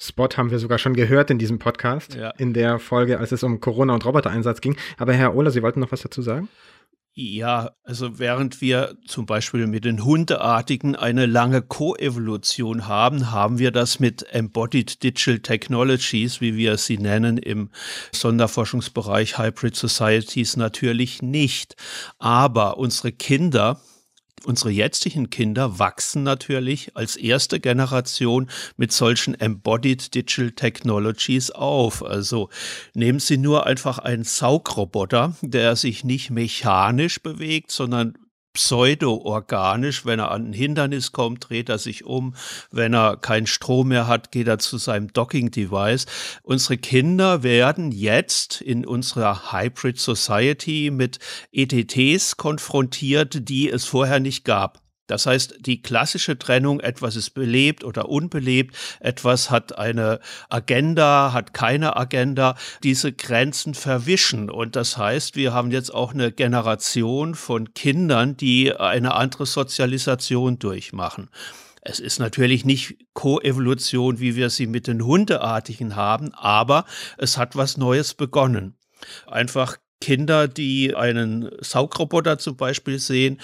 Spot 0.03 0.29
haben 0.37 0.51
wir 0.51 0.59
sogar 0.59 0.79
schon 0.79 0.95
gehört 0.95 1.31
in 1.31 1.39
diesem 1.39 1.61
Podcast, 1.61 2.17
ja. 2.17 2.31
in 2.31 2.53
der 2.53 2.81
Folge, 2.81 3.21
als 3.21 3.31
es 3.31 3.45
um 3.45 3.61
Corona 3.61 3.95
und 3.95 4.05
Robotereinsatz 4.05 4.61
ging. 4.61 4.77
Aber 4.99 5.13
Herr 5.13 5.37
Ohler, 5.37 5.53
Sie 5.53 5.63
wollten 5.63 5.79
noch 5.79 5.93
was 5.93 6.03
dazu 6.03 6.23
sagen? 6.23 6.49
Ja, 7.15 7.73
also 7.85 8.19
während 8.19 8.61
wir 8.63 8.97
zum 9.07 9.27
Beispiel 9.27 9.67
mit 9.67 9.85
den 9.85 10.03
Hundeartigen 10.03 10.97
eine 10.97 11.27
lange 11.27 11.61
Koevolution 11.61 12.89
haben, 12.89 13.31
haben 13.31 13.59
wir 13.59 13.71
das 13.71 14.01
mit 14.01 14.23
Embodied 14.33 15.03
Digital 15.03 15.39
Technologies, 15.39 16.41
wie 16.41 16.57
wir 16.57 16.79
sie 16.79 16.97
nennen, 16.99 17.37
im 17.37 17.69
Sonderforschungsbereich 18.13 19.39
Hybrid 19.39 19.77
Societies 19.77 20.57
natürlich 20.57 21.21
nicht. 21.23 21.77
Aber 22.19 22.79
unsere 22.79 23.13
Kinder 23.13 23.79
unsere 24.45 24.71
jetzigen 24.71 25.31
Kinder 25.31 25.79
wachsen 25.79 26.23
natürlich 26.23 26.97
als 26.97 27.17
erste 27.17 27.61
Generation 27.61 28.49
mit 28.77 28.93
solchen 28.93 29.35
Embodied 29.35 30.15
Digital 30.15 30.53
Technologies 30.53 31.51
auf. 31.51 32.05
Also 32.05 32.51
nehmen 32.95 33.19
Sie 33.19 33.39
nur 33.39 33.67
einfach 33.67 33.99
einen 33.99 34.25
Saugroboter, 34.25 35.37
der 35.43 35.77
sich 35.77 36.05
nicht 36.05 36.31
mechanisch 36.31 37.23
bewegt, 37.23 37.71
sondern 37.71 38.19
pseudo-organisch. 38.53 40.05
Wenn 40.05 40.19
er 40.19 40.31
an 40.31 40.51
ein 40.51 40.53
Hindernis 40.53 41.13
kommt, 41.13 41.49
dreht 41.49 41.69
er 41.69 41.79
sich 41.79 42.05
um. 42.05 42.35
Wenn 42.71 42.95
er 42.95 43.17
keinen 43.17 43.47
Strom 43.47 43.89
mehr 43.89 44.07
hat, 44.07 44.33
geht 44.33 44.49
er 44.49 44.59
zu 44.59 44.79
seinem 44.79 45.13
Docking-Device. 45.13 46.07
Unsere 46.43 46.79
Kinder 46.79 47.43
werden 47.43 47.93
jetzt 47.93 48.61
in 48.61 48.87
unserer 48.87 49.53
Hybrid 49.53 49.99
Society 49.99 50.91
mit 50.93 51.19
ETTs 51.53 52.37
konfrontiert, 52.37 53.49
die 53.49 53.71
es 53.71 53.85
vorher 53.85 54.21
nicht 54.21 54.45
gab. 54.45 54.83
Das 55.07 55.27
heißt, 55.27 55.57
die 55.61 55.83
klassische 55.83 56.39
Trennung, 56.39 56.81
etwas 56.81 57.17
ist 57.17 57.31
belebt 57.31 57.85
oder 57.85 58.09
unbelebt, 58.09 58.77
etwas 59.01 59.51
hat 59.51 59.77
eine 59.77 60.21
Agenda, 60.49 61.33
hat 61.33 61.53
keine 61.55 61.97
Agenda, 61.97 62.57
diese 62.83 63.13
Grenzen 63.13 63.75
verwischen. 63.75 64.49
Und 64.49 64.77
das 64.77 64.97
heißt, 64.97 65.37
wir 65.37 65.53
haben 65.53 65.71
jetzt 65.71 65.93
auch 65.93 66.15
eine 66.15 66.33
Generation 66.33 67.35
von 67.35 67.75
Kindern, 67.75 68.37
die 68.37 68.75
eine 68.75 69.15
andere 69.15 69.47
Sozialisation 69.47 70.59
durchmachen. 70.59 71.29
Es 71.85 71.99
ist 71.99 72.21
natürlich 72.21 72.65
nicht 72.65 72.97
Koevolution, 73.13 74.21
wie 74.21 74.37
wir 74.37 74.51
sie 74.51 74.69
mit 74.69 74.87
den 74.87 75.05
Hundeartigen 75.05 75.97
haben, 75.97 76.33
aber 76.33 76.85
es 77.19 77.37
hat 77.37 77.57
was 77.57 77.77
Neues 77.77 78.15
begonnen. 78.15 78.77
Einfach 79.27 79.79
Kinder, 80.01 80.49
die 80.49 80.95
einen 80.95 81.51
Saugroboter 81.61 82.39
zum 82.39 82.57
Beispiel 82.57 82.99
sehen, 82.99 83.41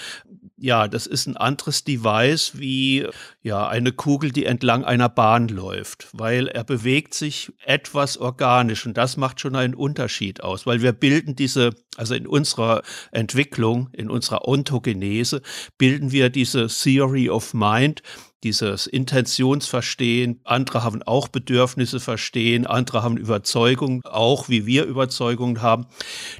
ja, 0.59 0.87
das 0.87 1.07
ist 1.07 1.27
ein 1.27 1.37
anderes 1.37 1.83
Device 1.83 2.59
wie 2.59 3.07
ja 3.41 3.67
eine 3.67 3.91
Kugel, 3.91 4.31
die 4.31 4.45
entlang 4.45 4.83
einer 4.83 5.09
Bahn 5.09 5.47
läuft, 5.47 6.07
weil 6.13 6.47
er 6.47 6.63
bewegt 6.63 7.13
sich 7.13 7.51
etwas 7.63 8.17
organisch 8.17 8.85
und 8.85 8.97
das 8.97 9.17
macht 9.17 9.39
schon 9.39 9.55
einen 9.55 9.73
Unterschied 9.73 10.43
aus, 10.43 10.65
weil 10.65 10.81
wir 10.81 10.91
bilden 10.91 11.35
diese, 11.35 11.71
also 11.97 12.13
in 12.13 12.27
unserer 12.27 12.81
Entwicklung, 13.11 13.89
in 13.93 14.09
unserer 14.09 14.47
Ontogenese 14.47 15.41
bilden 15.77 16.11
wir 16.11 16.29
diese 16.29 16.67
Theory 16.67 17.29
of 17.29 17.53
Mind, 17.53 18.03
dieses 18.43 18.87
Intentionsverstehen. 18.87 20.39
Andere 20.43 20.83
haben 20.83 21.03
auch 21.03 21.27
Bedürfnisse 21.27 21.99
verstehen, 21.99 22.65
andere 22.65 23.03
haben 23.03 23.17
Überzeugungen, 23.17 24.01
auch 24.05 24.49
wie 24.49 24.65
wir 24.65 24.85
Überzeugungen 24.85 25.61
haben. 25.61 25.87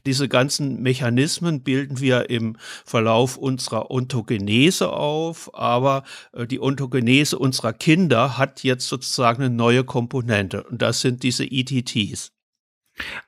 Diese 0.05 0.27
ganzen 0.29 0.81
Mechanismen 0.81 1.63
bilden 1.63 1.99
wir 1.99 2.29
im 2.29 2.57
Verlauf 2.85 3.37
unserer 3.37 3.91
Ontogenese 3.91 4.91
auf, 4.91 5.53
aber 5.53 6.03
äh, 6.33 6.47
die 6.47 6.61
Ontogenese 6.61 7.37
unserer 7.37 7.73
Kinder 7.73 8.37
hat 8.37 8.63
jetzt 8.63 8.87
sozusagen 8.87 9.43
eine 9.43 9.53
neue 9.53 9.83
Komponente 9.83 10.63
und 10.63 10.81
das 10.81 11.01
sind 11.01 11.23
diese 11.23 11.43
ETTs. 11.43 12.31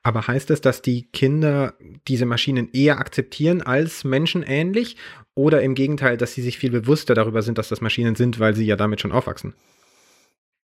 Aber 0.04 0.28
heißt 0.28 0.50
das, 0.50 0.62
dass 0.62 0.82
die 0.82 1.04
Kinder 1.12 1.74
diese 2.08 2.26
Maschinen 2.26 2.70
eher 2.74 3.00
akzeptieren 3.00 3.62
als 3.62 4.04
menschenähnlich 4.04 4.98
oder 5.34 5.62
im 5.62 5.76
Gegenteil, 5.76 6.18
dass 6.18 6.34
sie 6.34 6.42
sich 6.42 6.58
viel 6.58 6.72
bewusster 6.72 7.14
darüber 7.16 7.42
sind, 7.42 7.58
dass 7.58 7.70
das 7.70 7.82
Maschinen 7.82 8.16
sind, 8.16 8.40
weil 8.40 8.56
sie 8.56 8.66
ja 8.66 8.76
damit 8.76 9.02
schon 9.02 9.12
aufwachsen? 9.12 9.54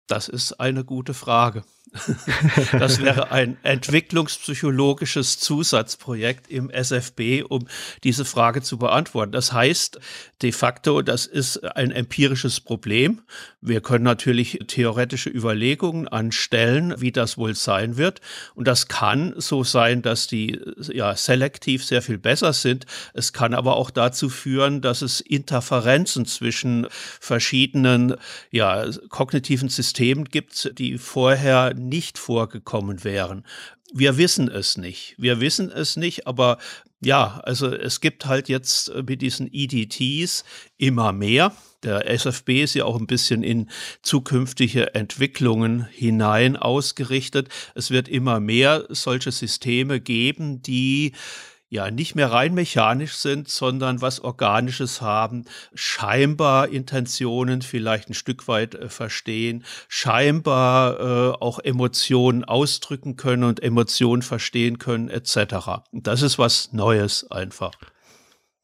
Das 0.08 0.28
ist 0.28 0.60
eine 0.60 0.84
gute 0.84 1.14
Frage. 1.14 1.64
Das 2.80 3.02
wäre 3.02 3.32
ein 3.32 3.58
entwicklungspsychologisches 3.64 5.40
Zusatzprojekt 5.40 6.50
im 6.50 6.70
SFB, 6.70 7.44
um 7.48 7.68
diese 8.04 8.26
Frage 8.26 8.62
zu 8.62 8.78
beantworten. 8.78 9.32
Das 9.32 9.54
heißt, 9.54 10.00
de 10.42 10.52
facto, 10.52 11.02
das 11.02 11.26
ist 11.26 11.64
ein 11.64 11.92
empirisches 11.92 12.60
Problem. 12.60 13.22
Wir 13.62 13.82
können 13.82 14.04
natürlich 14.04 14.60
theoretische 14.68 15.30
Überlegungen 15.30 16.08
anstellen, 16.08 16.96
wie 16.98 17.12
das 17.12 17.38
wohl 17.38 17.56
sein 17.56 17.98
wird. 17.98 18.20
Und 18.56 18.68
das 18.68 18.88
kann 18.88 19.34
so 19.38 19.64
sein, 19.64 20.02
dass 20.02 20.28
die 20.28 20.60
ja 20.92 21.16
selektiv 21.16 21.86
sehr 21.86 22.02
viel 22.02 22.18
besser 22.18 22.54
sind. 22.54 22.86
Es 23.14 23.32
kann 23.32 23.54
aber 23.54 23.78
auch 23.78 23.90
dazu 23.90 24.30
führen, 24.30 24.82
dass 24.82 25.02
es 25.02 25.22
Interferenzen 25.22 26.26
zwischen 26.26 26.88
verschiedenen 27.20 28.16
ja 28.52 28.86
kognitiven 29.10 29.70
Systemen 29.70 29.95
gibt, 30.32 30.78
die 30.78 30.98
vorher 30.98 31.74
nicht 31.74 32.18
vorgekommen 32.18 33.04
wären. 33.04 33.46
Wir 33.94 34.18
wissen 34.18 34.50
es 34.50 34.78
nicht. 34.78 35.16
Wir 35.18 35.40
wissen 35.40 35.72
es 35.72 35.96
nicht, 35.96 36.28
aber 36.28 36.58
ja, 37.02 37.40
also 37.44 37.68
es 37.68 38.02
gibt 38.02 38.26
halt 38.26 38.50
jetzt 38.50 38.90
äh, 38.90 39.04
mit 39.04 39.22
diesen 39.22 39.50
EDTs 39.52 40.44
immer 40.78 41.12
mehr. 41.12 41.56
Der 41.84 42.10
SFB 42.10 42.64
ist 42.64 42.74
ja 42.74 42.86
auch 42.86 43.00
ein 43.00 43.06
bisschen 43.06 43.44
in 43.44 43.70
zukünftige 44.02 44.96
Entwicklungen 44.96 45.86
hinein 45.86 46.58
ausgerichtet. 46.58 47.50
Es 47.76 47.92
wird 47.92 48.08
immer 48.08 48.40
mehr 48.40 48.86
solche 48.90 49.32
Systeme 49.32 50.00
geben, 50.00 50.64
die 50.64 51.14
ja 51.70 51.92
nicht 51.92 52.16
mehr 52.16 52.32
rein 52.32 52.54
mechanisch 52.54 53.16
sind, 53.16 53.50
sondern 53.50 54.02
was 54.02 54.20
Organisches 54.20 55.02
haben, 55.02 55.46
scheinbar 55.74 56.70
Intentionen 56.70 57.62
vielleicht 57.62 58.10
ein 58.10 58.14
Stück 58.14 58.48
weit 58.48 58.76
äh, 58.76 58.90
verstehen, 58.90 59.64
scheinbar 59.88 61.00
äh, 61.00 61.38
auch 61.40 61.60
Emotionen 61.60 62.44
ausdrücken 62.44 63.16
können 63.16 63.44
und 63.44 63.64
Emotionen 63.64 64.22
verstehen 64.22 64.80
können, 64.80 65.10
etc. 65.10 65.84
Das 65.92 66.22
ist 66.22 66.38
was 66.38 66.72
Neues 66.74 67.30
einfach. 67.32 67.74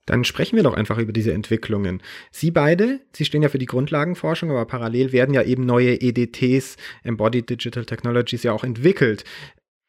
Dann 0.08 0.24
sprechen 0.24 0.56
wir 0.56 0.64
doch 0.64 0.74
einfach 0.74 0.98
über 0.98 1.14
diese 1.14 1.32
Entwicklungen. 1.32 2.02
Sie 2.32 2.50
beide, 2.50 3.02
Sie 3.14 3.24
stehen 3.24 3.44
ja 3.44 3.50
für 3.50 3.60
die 3.60 3.68
Grundlagenforschung, 3.68 4.50
aber 4.50 4.66
parallel 4.66 5.12
werden 5.12 5.34
ja 5.34 5.44
eben 5.44 5.66
neue 5.66 6.02
EDTs, 6.02 6.76
Embodied 7.04 7.50
Digital 7.50 7.86
Technologies, 7.86 8.44
ja 8.44 8.52
auch 8.52 8.64
entwickelt 8.64 9.24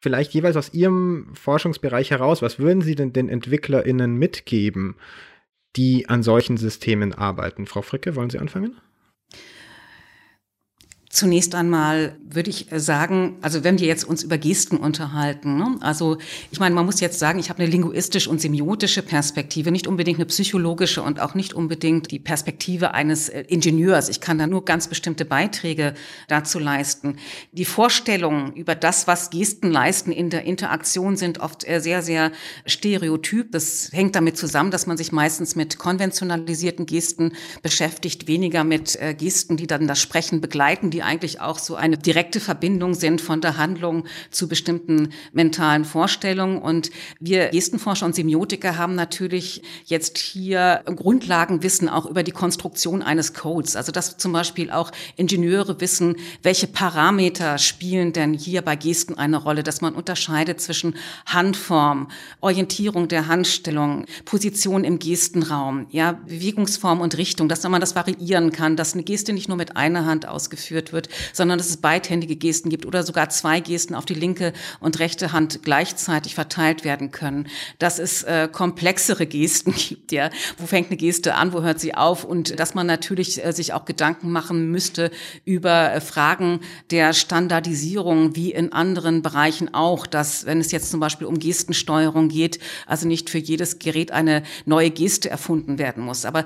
vielleicht 0.03 0.33
jeweils 0.33 0.57
aus 0.57 0.73
Ihrem 0.73 1.27
Forschungsbereich 1.33 2.11
heraus, 2.11 2.41
was 2.41 2.59
würden 2.59 2.81
Sie 2.81 2.93
denn 2.93 3.13
den 3.13 3.29
EntwicklerInnen 3.29 4.15
mitgeben, 4.15 4.95
die 5.77 6.09
an 6.09 6.23
solchen 6.23 6.57
Systemen 6.57 7.13
arbeiten? 7.13 7.65
Frau 7.65 7.81
Fricke, 7.81 8.17
wollen 8.17 8.29
Sie 8.29 8.37
anfangen? 8.37 8.75
Zunächst 11.13 11.53
einmal 11.53 12.17
würde 12.27 12.49
ich 12.49 12.65
sagen, 12.71 13.37
also 13.43 13.63
wenn 13.63 13.77
wir 13.77 13.85
jetzt 13.85 14.03
uns 14.03 14.23
über 14.23 14.39
Gesten 14.39 14.77
unterhalten, 14.77 15.57
ne? 15.57 15.77
also 15.81 16.17
ich 16.49 16.59
meine, 16.59 16.73
man 16.73 16.87
muss 16.87 17.01
jetzt 17.01 17.19
sagen, 17.19 17.37
ich 17.37 17.51
habe 17.51 17.61
eine 17.61 17.69
linguistische 17.69 18.27
und 18.27 18.41
semiotische 18.41 19.03
Perspektive, 19.03 19.69
nicht 19.69 19.85
unbedingt 19.85 20.17
eine 20.17 20.25
psychologische 20.25 21.03
und 21.03 21.19
auch 21.19 21.35
nicht 21.35 21.53
unbedingt 21.53 22.09
die 22.09 22.17
Perspektive 22.17 22.95
eines 22.95 23.29
äh, 23.29 23.41
Ingenieurs. 23.41 24.09
Ich 24.09 24.21
kann 24.21 24.39
da 24.39 24.47
nur 24.47 24.65
ganz 24.65 24.87
bestimmte 24.87 25.23
Beiträge 25.23 25.93
dazu 26.29 26.57
leisten. 26.57 27.17
Die 27.51 27.65
Vorstellungen 27.65 28.53
über 28.53 28.73
das, 28.73 29.05
was 29.05 29.29
Gesten 29.29 29.69
leisten 29.69 30.11
in 30.11 30.31
der 30.31 30.45
Interaktion, 30.45 31.15
sind 31.15 31.41
oft 31.41 31.63
äh, 31.69 31.79
sehr, 31.79 32.01
sehr 32.01 32.31
stereotyp. 32.65 33.51
Das 33.51 33.91
hängt 33.91 34.15
damit 34.15 34.35
zusammen, 34.35 34.71
dass 34.71 34.87
man 34.87 34.97
sich 34.97 35.11
meistens 35.11 35.55
mit 35.55 35.77
konventionalisierten 35.77 36.87
Gesten 36.87 37.33
beschäftigt, 37.61 38.27
weniger 38.27 38.63
mit 38.63 38.99
äh, 38.99 39.13
Gesten, 39.13 39.57
die 39.57 39.67
dann 39.67 39.87
das 39.87 40.01
Sprechen 40.01 40.41
begleiten, 40.41 40.89
die 40.89 41.02
eigentlich 41.03 41.41
auch 41.41 41.59
so 41.59 41.75
eine 41.75 41.97
direkte 41.97 42.39
Verbindung 42.39 42.93
sind 42.93 43.21
von 43.21 43.41
der 43.41 43.57
Handlung 43.57 44.05
zu 44.31 44.47
bestimmten 44.47 45.09
mentalen 45.31 45.85
Vorstellungen. 45.85 46.57
Und 46.59 46.91
wir 47.19 47.49
Gestenforscher 47.49 48.05
und 48.05 48.15
Semiotiker 48.15 48.77
haben 48.77 48.95
natürlich 48.95 49.61
jetzt 49.85 50.17
hier 50.17 50.81
Grundlagenwissen 50.85 51.89
auch 51.89 52.05
über 52.05 52.23
die 52.23 52.31
Konstruktion 52.31 53.01
eines 53.01 53.33
Codes. 53.33 53.75
Also 53.75 53.91
dass 53.91 54.17
zum 54.17 54.33
Beispiel 54.33 54.71
auch 54.71 54.91
Ingenieure 55.15 55.79
wissen, 55.81 56.15
welche 56.41 56.67
Parameter 56.67 57.57
spielen 57.57 58.13
denn 58.13 58.33
hier 58.33 58.61
bei 58.61 58.75
Gesten 58.75 59.17
eine 59.17 59.37
Rolle, 59.37 59.63
dass 59.63 59.81
man 59.81 59.95
unterscheidet 59.95 60.61
zwischen 60.61 60.95
Handform, 61.25 62.09
Orientierung 62.41 63.07
der 63.07 63.27
Handstellung, 63.27 64.05
Position 64.25 64.83
im 64.83 64.99
Gestenraum, 64.99 65.87
ja, 65.89 66.13
Bewegungsform 66.13 67.01
und 67.01 67.17
Richtung, 67.17 67.49
dass 67.49 67.63
man 67.63 67.81
das 67.81 67.95
variieren 67.95 68.51
kann, 68.51 68.75
dass 68.75 68.93
eine 68.93 69.03
Geste 69.03 69.33
nicht 69.33 69.47
nur 69.47 69.57
mit 69.57 69.75
einer 69.75 70.05
Hand 70.05 70.27
ausgeführt 70.27 70.92
wird, 70.93 71.09
sondern 71.33 71.57
dass 71.57 71.69
es 71.69 71.77
beidhändige 71.77 72.35
Gesten 72.35 72.69
gibt 72.69 72.85
oder 72.85 73.03
sogar 73.03 73.29
zwei 73.29 73.59
Gesten 73.59 73.95
auf 73.95 74.05
die 74.05 74.13
linke 74.13 74.53
und 74.79 74.99
rechte 74.99 75.33
Hand 75.33 75.63
gleichzeitig 75.63 76.35
verteilt 76.35 76.83
werden 76.83 77.11
können. 77.11 77.47
Dass 77.79 77.99
es 77.99 78.23
äh, 78.23 78.47
komplexere 78.51 79.25
Gesten 79.25 79.73
gibt, 79.77 80.11
ja. 80.11 80.29
Wo 80.57 80.65
fängt 80.65 80.87
eine 80.87 80.97
Geste 80.97 81.35
an, 81.35 81.53
wo 81.53 81.61
hört 81.61 81.79
sie 81.79 81.95
auf? 81.95 82.23
Und 82.23 82.59
dass 82.59 82.73
man 82.73 82.87
natürlich 82.87 83.43
äh, 83.43 83.51
sich 83.51 83.73
auch 83.73 83.85
Gedanken 83.85 84.31
machen 84.31 84.71
müsste 84.71 85.11
über 85.45 85.93
äh, 85.93 86.01
Fragen 86.01 86.61
der 86.91 87.13
Standardisierung, 87.13 88.35
wie 88.35 88.51
in 88.51 88.71
anderen 88.71 89.21
Bereichen 89.21 89.73
auch, 89.73 90.07
dass 90.07 90.45
wenn 90.45 90.59
es 90.59 90.71
jetzt 90.71 90.91
zum 90.91 90.99
Beispiel 90.99 91.27
um 91.27 91.39
Gestensteuerung 91.39 92.29
geht, 92.29 92.59
also 92.87 93.07
nicht 93.07 93.29
für 93.29 93.39
jedes 93.39 93.79
Gerät 93.79 94.11
eine 94.11 94.43
neue 94.65 94.91
Geste 94.91 95.29
erfunden 95.29 95.77
werden 95.77 96.03
muss. 96.03 96.25
Aber 96.25 96.45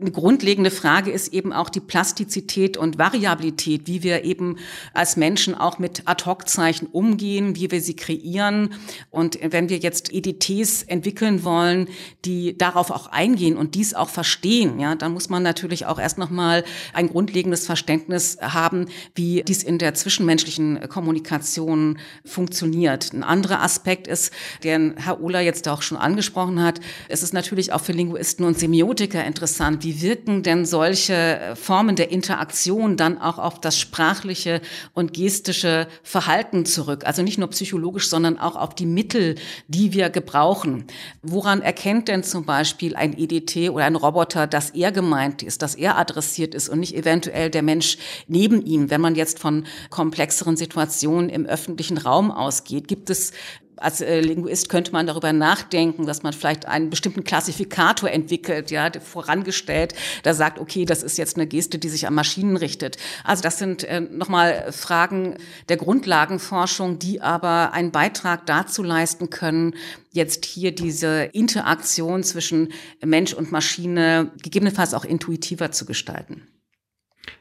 eine 0.00 0.10
grundlegende 0.10 0.70
Frage 0.70 1.10
ist 1.10 1.32
eben 1.32 1.52
auch 1.52 1.68
die 1.68 1.80
Plastizität 1.80 2.76
und 2.76 2.98
Variabilität, 2.98 3.82
wie 3.86 4.02
wir 4.02 4.24
eben 4.24 4.56
als 4.94 5.16
Menschen 5.16 5.54
auch 5.54 5.78
mit 5.78 6.02
Ad-Hoc-Zeichen 6.06 6.86
umgehen, 6.86 7.56
wie 7.56 7.70
wir 7.70 7.80
sie 7.80 7.94
kreieren. 7.94 8.74
Und 9.10 9.38
wenn 9.42 9.68
wir 9.68 9.78
jetzt 9.78 10.12
EDTs 10.12 10.84
entwickeln 10.84 11.44
wollen, 11.44 11.88
die 12.24 12.56
darauf 12.56 12.90
auch 12.90 13.08
eingehen 13.08 13.56
und 13.56 13.74
dies 13.74 13.94
auch 13.94 14.08
verstehen, 14.08 14.80
ja, 14.80 14.94
dann 14.94 15.12
muss 15.12 15.28
man 15.28 15.42
natürlich 15.42 15.86
auch 15.86 15.98
erst 15.98 16.18
nochmal 16.18 16.64
ein 16.92 17.08
grundlegendes 17.08 17.66
Verständnis 17.66 18.38
haben, 18.40 18.86
wie 19.14 19.42
dies 19.46 19.62
in 19.62 19.78
der 19.78 19.94
zwischenmenschlichen 19.94 20.88
Kommunikation 20.88 21.98
funktioniert. 22.24 23.12
Ein 23.12 23.22
anderer 23.22 23.62
Aspekt 23.62 24.06
ist, 24.06 24.32
den 24.64 24.94
Herr 24.96 25.20
Ohler 25.20 25.40
jetzt 25.40 25.68
auch 25.68 25.82
schon 25.82 25.98
angesprochen 25.98 26.62
hat, 26.62 26.80
es 27.08 27.22
ist 27.22 27.34
natürlich 27.34 27.72
auch 27.72 27.80
für 27.80 27.92
Linguisten 27.92 28.44
und 28.44 28.58
Semiotiker 28.58 29.24
interessant, 29.24 29.84
wie 29.84 29.89
wirken 30.02 30.42
denn 30.42 30.64
solche 30.64 31.54
Formen 31.54 31.96
der 31.96 32.10
Interaktion 32.10 32.96
dann 32.96 33.18
auch 33.18 33.38
auf 33.38 33.60
das 33.60 33.78
sprachliche 33.78 34.60
und 34.94 35.14
gestische 35.14 35.88
Verhalten 36.02 36.66
zurück? 36.66 37.06
Also 37.06 37.22
nicht 37.22 37.38
nur 37.38 37.48
psychologisch, 37.48 38.08
sondern 38.08 38.38
auch 38.38 38.56
auf 38.56 38.74
die 38.74 38.86
Mittel, 38.86 39.36
die 39.68 39.92
wir 39.92 40.10
gebrauchen. 40.10 40.84
Woran 41.22 41.62
erkennt 41.62 42.08
denn 42.08 42.22
zum 42.22 42.44
Beispiel 42.44 42.94
ein 42.94 43.16
EDT 43.16 43.70
oder 43.70 43.84
ein 43.84 43.96
Roboter, 43.96 44.46
dass 44.46 44.70
er 44.70 44.92
gemeint 44.92 45.42
ist, 45.42 45.62
dass 45.62 45.74
er 45.74 45.98
adressiert 45.98 46.54
ist 46.54 46.68
und 46.68 46.80
nicht 46.80 46.94
eventuell 46.94 47.50
der 47.50 47.62
Mensch 47.62 47.98
neben 48.28 48.64
ihm? 48.64 48.90
Wenn 48.90 49.00
man 49.00 49.14
jetzt 49.14 49.38
von 49.38 49.66
komplexeren 49.88 50.56
Situationen 50.56 51.28
im 51.28 51.46
öffentlichen 51.46 51.98
Raum 51.98 52.30
ausgeht, 52.30 52.88
gibt 52.88 53.10
es 53.10 53.32
als 53.80 54.00
äh, 54.00 54.20
Linguist 54.20 54.68
könnte 54.68 54.92
man 54.92 55.06
darüber 55.06 55.32
nachdenken, 55.32 56.06
dass 56.06 56.22
man 56.22 56.32
vielleicht 56.32 56.66
einen 56.66 56.90
bestimmten 56.90 57.24
Klassifikator 57.24 58.10
entwickelt, 58.10 58.70
ja, 58.70 58.90
vorangestellt, 59.00 59.94
da 60.22 60.34
sagt, 60.34 60.58
okay, 60.58 60.84
das 60.84 61.02
ist 61.02 61.18
jetzt 61.18 61.36
eine 61.36 61.46
Geste, 61.46 61.78
die 61.78 61.88
sich 61.88 62.06
an 62.06 62.14
Maschinen 62.14 62.56
richtet. 62.56 62.98
Also 63.24 63.42
das 63.42 63.58
sind 63.58 63.84
äh, 63.84 64.00
nochmal 64.00 64.70
Fragen 64.70 65.36
der 65.68 65.78
Grundlagenforschung, 65.78 66.98
die 66.98 67.20
aber 67.20 67.72
einen 67.72 67.90
Beitrag 67.90 68.46
dazu 68.46 68.82
leisten 68.82 69.30
können, 69.30 69.74
jetzt 70.12 70.44
hier 70.44 70.74
diese 70.74 71.22
Interaktion 71.32 72.22
zwischen 72.22 72.72
Mensch 73.04 73.32
und 73.32 73.50
Maschine 73.52 74.32
gegebenenfalls 74.42 74.94
auch 74.94 75.04
intuitiver 75.04 75.72
zu 75.72 75.86
gestalten. 75.86 76.46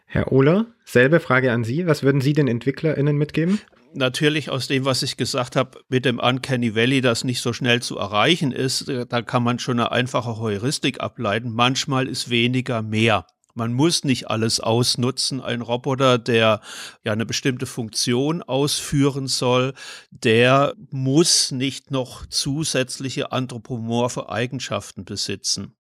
Herr 0.05 0.31
Ohler, 0.31 0.67
selbe 0.85 1.19
Frage 1.19 1.51
an 1.51 1.63
Sie. 1.63 1.85
Was 1.85 2.01
würden 2.01 2.21
Sie 2.21 2.33
den 2.33 2.47
EntwicklerInnen 2.47 3.15
mitgeben? 3.15 3.59
Natürlich 3.93 4.49
aus 4.49 4.67
dem, 4.67 4.85
was 4.85 5.03
ich 5.03 5.17
gesagt 5.17 5.55
habe, 5.55 5.79
mit 5.89 6.05
dem 6.05 6.19
Uncanny 6.19 6.75
Valley, 6.75 7.01
das 7.01 7.23
nicht 7.23 7.41
so 7.41 7.53
schnell 7.53 7.81
zu 7.81 7.97
erreichen 7.97 8.51
ist, 8.51 8.87
äh, 8.89 9.05
da 9.05 9.21
kann 9.21 9.43
man 9.43 9.59
schon 9.59 9.79
eine 9.79 9.91
einfache 9.91 10.37
Heuristik 10.37 11.01
ableiten. 11.01 11.51
Manchmal 11.51 12.07
ist 12.07 12.29
weniger 12.29 12.81
mehr. 12.81 13.25
Man 13.55 13.73
muss 13.73 14.03
nicht 14.03 14.29
alles 14.29 14.59
ausnutzen. 14.59 15.41
Ein 15.41 15.61
Roboter, 15.61 16.17
der 16.17 16.61
ja 17.03 17.11
eine 17.11 17.25
bestimmte 17.25 17.65
Funktion 17.65 18.41
ausführen 18.41 19.27
soll, 19.27 19.73
der 20.11 20.75
muss 20.91 21.51
nicht 21.51 21.91
noch 21.91 22.25
zusätzliche 22.27 23.31
anthropomorphe 23.31 24.29
Eigenschaften 24.29 25.03
besitzen. 25.03 25.75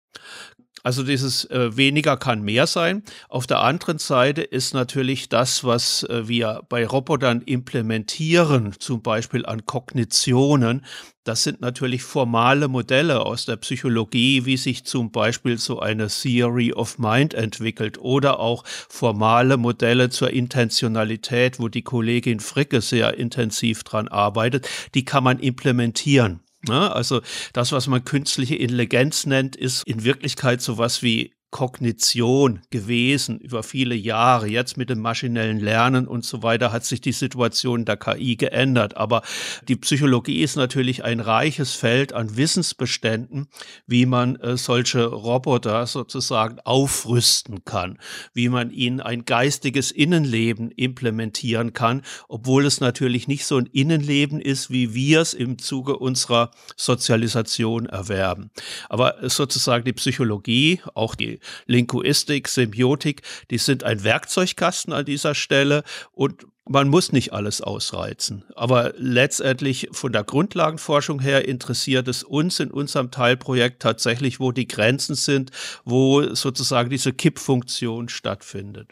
Also 0.87 1.03
dieses 1.03 1.43
äh, 1.51 1.75
weniger 1.75 2.15
kann 2.15 2.43
mehr 2.43 2.65
sein. 2.65 3.03
Auf 3.27 3.45
der 3.45 3.59
anderen 3.59 3.97
Seite 3.97 4.41
ist 4.41 4.73
natürlich 4.73 5.27
das, 5.27 5.65
was 5.65 6.03
äh, 6.03 6.29
wir 6.29 6.61
bei 6.69 6.87
Robotern 6.87 7.41
implementieren, 7.41 8.73
zum 8.79 9.01
Beispiel 9.01 9.45
an 9.45 9.65
Kognitionen, 9.65 10.85
das 11.25 11.43
sind 11.43 11.59
natürlich 11.59 12.03
formale 12.03 12.69
Modelle 12.69 13.25
aus 13.25 13.45
der 13.45 13.57
Psychologie, 13.57 14.45
wie 14.45 14.55
sich 14.55 14.85
zum 14.85 15.11
Beispiel 15.11 15.57
so 15.57 15.81
eine 15.81 16.07
Theory 16.07 16.71
of 16.71 16.99
Mind 16.99 17.33
entwickelt 17.33 17.97
oder 17.97 18.39
auch 18.39 18.63
formale 18.65 19.57
Modelle 19.57 20.09
zur 20.09 20.29
Intentionalität, 20.29 21.59
wo 21.59 21.67
die 21.67 21.81
Kollegin 21.81 22.39
Fricke 22.39 22.79
sehr 22.79 23.17
intensiv 23.17 23.83
dran 23.83 24.07
arbeitet. 24.07 24.69
Die 24.93 25.03
kann 25.03 25.25
man 25.25 25.39
implementieren. 25.39 26.39
Ne? 26.61 26.91
Also 26.91 27.21
das, 27.53 27.71
was 27.71 27.87
man 27.87 28.03
künstliche 28.03 28.55
Intelligenz 28.55 29.25
nennt, 29.25 29.55
ist 29.55 29.83
in 29.85 30.03
Wirklichkeit 30.03 30.61
sowas 30.61 31.03
wie 31.03 31.33
Kognition 31.49 32.61
gewesen 32.71 33.39
über 33.39 33.63
viele 33.63 33.95
Jahre. 33.95 34.47
Jetzt 34.47 34.75
mit 34.75 34.89
dem 34.89 34.99
maschinellen 34.99 35.59
Lernen 35.59 36.05
und 36.05 36.25
so 36.25 36.43
weiter 36.43 36.73
hat 36.73 36.83
sich 36.83 36.99
die 36.99 37.13
Situation 37.13 37.85
der 37.85 37.95
KI 37.95 38.35
geändert. 38.35 38.97
Aber 38.97 39.21
die 39.67 39.77
Psychologie 39.77 40.41
ist 40.41 40.57
natürlich 40.57 41.05
ein 41.05 41.21
reiches 41.21 41.73
Feld 41.73 42.11
an 42.11 42.35
Wissensbeständen, 42.35 43.47
wie 43.85 44.05
man 44.05 44.35
äh, 44.35 44.57
solche 44.57 45.05
Roboter 45.05 45.87
sozusagen 45.87 46.59
aufrüsten 46.65 47.63
kann, 47.63 47.97
wie 48.33 48.49
man 48.49 48.69
ihnen 48.69 48.99
ein 48.99 49.23
geistiges 49.23 49.91
Innenleben 49.91 50.69
implementieren 50.71 51.71
kann, 51.71 52.01
obwohl 52.27 52.65
es 52.65 52.81
natürlich 52.81 53.29
nicht 53.29 53.45
so 53.45 53.57
ein 53.57 53.67
Innenleben 53.67 54.41
ist, 54.41 54.69
wie 54.69 54.93
wir 54.93 55.21
es 55.21 55.33
im 55.33 55.57
Zuge 55.59 55.97
unserer 55.97 56.51
Sozialisation 56.75 57.85
erwerben. 57.85 58.51
Aber 58.89 59.15
sozusagen 59.29 59.85
die 59.85 59.93
Psychologie, 59.93 60.81
auch 60.93 61.15
die 61.15 61.36
Linguistik, 61.65 62.47
Symbiotik, 62.47 63.21
die 63.51 63.57
sind 63.57 63.83
ein 63.83 64.03
Werkzeugkasten 64.03 64.93
an 64.93 65.05
dieser 65.05 65.35
Stelle 65.35 65.83
und 66.11 66.45
man 66.69 66.89
muss 66.89 67.11
nicht 67.11 67.33
alles 67.33 67.61
ausreizen. 67.61 68.43
Aber 68.55 68.93
letztendlich 68.97 69.87
von 69.91 70.11
der 70.11 70.23
Grundlagenforschung 70.23 71.21
her 71.21 71.47
interessiert 71.47 72.07
es 72.07 72.23
uns 72.23 72.59
in 72.59 72.71
unserem 72.71 73.11
Teilprojekt 73.11 73.81
tatsächlich, 73.81 74.39
wo 74.39 74.51
die 74.51 74.67
Grenzen 74.67 75.15
sind, 75.15 75.51
wo 75.85 76.33
sozusagen 76.35 76.89
diese 76.89 77.13
Kippfunktion 77.13 78.09
stattfindet. 78.09 78.91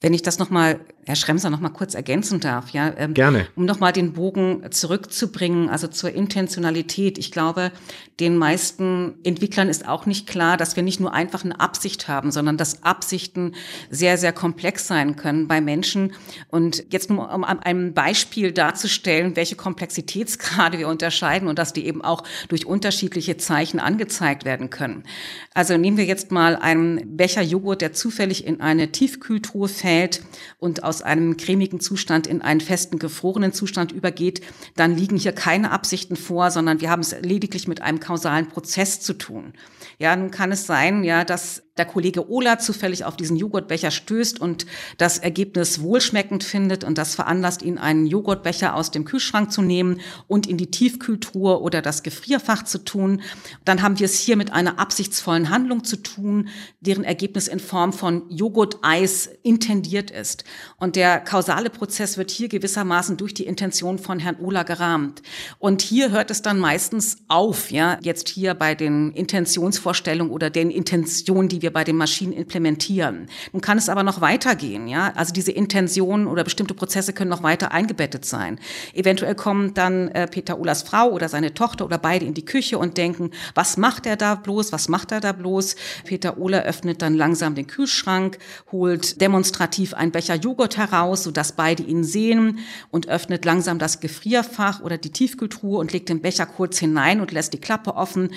Wenn 0.00 0.12
ich 0.12 0.22
das 0.22 0.38
nochmal 0.38 0.80
Herr 1.06 1.16
Schremser 1.16 1.50
noch 1.50 1.60
mal 1.60 1.68
kurz 1.68 1.94
ergänzen 1.94 2.40
darf, 2.40 2.70
ja, 2.70 2.92
ähm, 2.96 3.12
gerne, 3.12 3.46
um 3.56 3.66
noch 3.66 3.78
mal 3.78 3.92
den 3.92 4.14
Bogen 4.14 4.62
zurückzubringen, 4.70 5.68
also 5.68 5.86
zur 5.86 6.12
Intentionalität. 6.12 7.18
Ich 7.18 7.30
glaube, 7.30 7.72
den 8.20 8.38
meisten 8.38 9.14
Entwicklern 9.22 9.68
ist 9.68 9.86
auch 9.86 10.06
nicht 10.06 10.26
klar, 10.26 10.56
dass 10.56 10.76
wir 10.76 10.82
nicht 10.82 11.00
nur 11.00 11.12
einfach 11.12 11.44
eine 11.44 11.60
Absicht 11.60 12.08
haben, 12.08 12.30
sondern 12.30 12.56
dass 12.56 12.82
Absichten 12.84 13.54
sehr 13.90 14.16
sehr 14.16 14.32
komplex 14.32 14.86
sein 14.86 15.16
können 15.16 15.46
bei 15.46 15.60
Menschen. 15.60 16.14
Und 16.48 16.84
jetzt 16.90 17.10
nur 17.10 17.32
um 17.32 17.44
ein 17.44 17.92
Beispiel 17.92 18.52
darzustellen, 18.52 19.36
welche 19.36 19.56
Komplexitätsgrade 19.56 20.78
wir 20.78 20.88
unterscheiden 20.88 21.48
und 21.48 21.58
dass 21.58 21.74
die 21.74 21.86
eben 21.86 22.02
auch 22.02 22.24
durch 22.48 22.64
unterschiedliche 22.64 23.36
Zeichen 23.36 23.78
angezeigt 23.78 24.46
werden 24.46 24.70
können. 24.70 25.04
Also 25.52 25.76
nehmen 25.76 25.98
wir 25.98 26.04
jetzt 26.04 26.30
mal 26.30 26.56
einen 26.56 27.16
Becher 27.16 27.42
Joghurt, 27.42 27.82
der 27.82 27.92
zufällig 27.92 28.46
in 28.46 28.62
eine 28.62 28.90
Tiefkühltruhe 28.90 29.68
fällt 29.84 30.22
und 30.58 30.82
aus 30.82 31.02
einem 31.02 31.36
cremigen 31.36 31.78
Zustand 31.78 32.26
in 32.26 32.40
einen 32.40 32.62
festen, 32.62 32.98
gefrorenen 32.98 33.52
Zustand 33.52 33.92
übergeht, 33.92 34.40
dann 34.76 34.96
liegen 34.96 35.18
hier 35.18 35.32
keine 35.32 35.72
Absichten 35.72 36.16
vor, 36.16 36.50
sondern 36.50 36.80
wir 36.80 36.90
haben 36.90 37.02
es 37.02 37.14
lediglich 37.20 37.68
mit 37.68 37.82
einem 37.82 38.00
kausalen 38.00 38.48
Prozess 38.48 39.00
zu 39.00 39.12
tun. 39.12 39.52
Ja, 39.98 40.16
nun 40.16 40.30
kann 40.30 40.52
es 40.52 40.64
sein, 40.64 41.04
ja, 41.04 41.22
dass 41.22 41.63
der 41.76 41.86
Kollege 41.86 42.30
Ola 42.30 42.60
zufällig 42.60 43.04
auf 43.04 43.16
diesen 43.16 43.36
Joghurtbecher 43.36 43.90
stößt 43.90 44.40
und 44.40 44.64
das 44.96 45.18
Ergebnis 45.18 45.80
wohlschmeckend 45.80 46.44
findet 46.44 46.84
und 46.84 46.98
das 46.98 47.16
veranlasst 47.16 47.62
ihn, 47.62 47.78
einen 47.78 48.06
Joghurtbecher 48.06 48.76
aus 48.76 48.92
dem 48.92 49.04
Kühlschrank 49.04 49.50
zu 49.50 49.60
nehmen 49.60 50.00
und 50.28 50.46
in 50.46 50.56
die 50.56 50.70
Tiefkühltruhe 50.70 51.60
oder 51.60 51.82
das 51.82 52.04
Gefrierfach 52.04 52.62
zu 52.62 52.78
tun. 52.84 53.22
Dann 53.64 53.82
haben 53.82 53.98
wir 53.98 54.04
es 54.04 54.20
hier 54.20 54.36
mit 54.36 54.52
einer 54.52 54.78
absichtsvollen 54.78 55.50
Handlung 55.50 55.82
zu 55.82 55.96
tun, 55.96 56.48
deren 56.80 57.02
Ergebnis 57.02 57.48
in 57.48 57.58
Form 57.58 57.92
von 57.92 58.30
Joghurt-Eis 58.30 59.30
intendiert 59.42 60.12
ist. 60.12 60.44
Und 60.78 60.94
der 60.94 61.18
kausale 61.18 61.70
Prozess 61.70 62.16
wird 62.16 62.30
hier 62.30 62.48
gewissermaßen 62.48 63.16
durch 63.16 63.34
die 63.34 63.46
Intention 63.46 63.98
von 63.98 64.20
Herrn 64.20 64.38
Ola 64.40 64.62
gerahmt. 64.62 65.22
Und 65.58 65.82
hier 65.82 66.12
hört 66.12 66.30
es 66.30 66.40
dann 66.40 66.60
meistens 66.60 67.16
auf, 67.26 67.72
ja, 67.72 67.98
jetzt 68.02 68.28
hier 68.28 68.54
bei 68.54 68.76
den 68.76 69.10
Intentionsvorstellungen 69.10 70.32
oder 70.32 70.50
den 70.50 70.70
Intentionen, 70.70 71.48
die 71.48 71.63
wir 71.64 71.72
bei 71.72 71.82
den 71.82 71.96
Maschinen 71.96 72.32
implementieren. 72.32 73.26
Nun 73.52 73.62
kann 73.62 73.78
es 73.78 73.88
aber 73.88 74.02
noch 74.02 74.20
weitergehen, 74.20 74.86
ja. 74.86 75.12
Also 75.16 75.32
diese 75.32 75.50
Intentionen 75.50 76.26
oder 76.26 76.44
bestimmte 76.44 76.74
Prozesse 76.74 77.14
können 77.14 77.30
noch 77.30 77.42
weiter 77.42 77.72
eingebettet 77.72 78.26
sein. 78.26 78.60
Eventuell 78.92 79.34
kommen 79.34 79.72
dann 79.72 80.08
äh, 80.08 80.28
Peter 80.28 80.58
Ohlers 80.60 80.82
Frau 80.82 81.10
oder 81.10 81.30
seine 81.30 81.54
Tochter 81.54 81.86
oder 81.86 81.96
beide 81.96 82.26
in 82.26 82.34
die 82.34 82.44
Küche 82.44 82.76
und 82.76 82.98
denken, 82.98 83.30
was 83.54 83.78
macht 83.78 84.04
er 84.04 84.16
da 84.16 84.34
bloß? 84.34 84.72
Was 84.72 84.88
macht 84.88 85.10
er 85.10 85.20
da 85.20 85.32
bloß? 85.32 85.76
Peter 86.04 86.36
Ohler 86.36 86.64
öffnet 86.64 87.00
dann 87.00 87.14
langsam 87.14 87.54
den 87.54 87.66
Kühlschrank, 87.66 88.38
holt 88.70 89.22
demonstrativ 89.22 89.94
einen 89.94 90.12
Becher 90.12 90.34
Joghurt 90.34 90.76
heraus, 90.76 91.22
sodass 91.22 91.52
beide 91.52 91.82
ihn 91.82 92.04
sehen 92.04 92.58
und 92.90 93.08
öffnet 93.08 93.46
langsam 93.46 93.78
das 93.78 94.00
Gefrierfach 94.00 94.80
oder 94.80 94.98
die 94.98 95.10
Tiefkühltruhe 95.10 95.78
und 95.78 95.92
legt 95.92 96.10
den 96.10 96.20
Becher 96.20 96.44
kurz 96.44 96.78
hinein 96.78 97.22
und 97.22 97.32
lässt 97.32 97.54
die 97.54 97.60
Klappe 97.60 97.94
offen. 97.96 98.30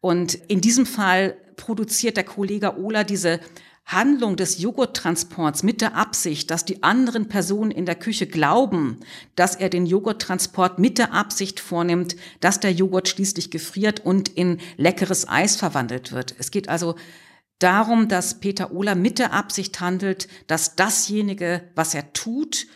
Und 0.00 0.34
in 0.34 0.60
diesem 0.60 0.84
Fall 0.84 1.36
produziert 1.56 2.16
der 2.16 2.24
Kollege 2.24 2.78
Ola 2.78 3.04
diese 3.04 3.40
Handlung 3.84 4.36
des 4.36 4.58
Joghurttransports 4.58 5.62
mit 5.62 5.80
der 5.80 5.96
Absicht, 5.96 6.50
dass 6.50 6.64
die 6.64 6.82
anderen 6.82 7.28
Personen 7.28 7.70
in 7.70 7.84
der 7.84 7.96
Küche 7.96 8.26
glauben, 8.26 8.98
dass 9.34 9.56
er 9.56 9.68
den 9.68 9.86
Joghurttransport 9.86 10.78
mit 10.78 10.98
der 10.98 11.12
Absicht 11.12 11.60
vornimmt, 11.60 12.16
dass 12.40 12.60
der 12.60 12.72
Joghurt 12.72 13.08
schließlich 13.08 13.50
gefriert 13.50 14.00
und 14.00 14.28
in 14.28 14.58
leckeres 14.76 15.28
Eis 15.28 15.56
verwandelt 15.56 16.12
wird. 16.12 16.34
Es 16.38 16.50
geht 16.50 16.68
also 16.68 16.94
darum, 17.58 18.08
dass 18.08 18.40
Peter 18.40 18.72
Ohler 18.72 18.94
mit 18.94 19.18
der 19.18 19.32
Absicht 19.32 19.80
handelt, 19.80 20.28
dass 20.46 20.76
dasjenige, 20.76 21.62
was 21.74 21.94
er 21.94 22.12
tut, 22.12 22.66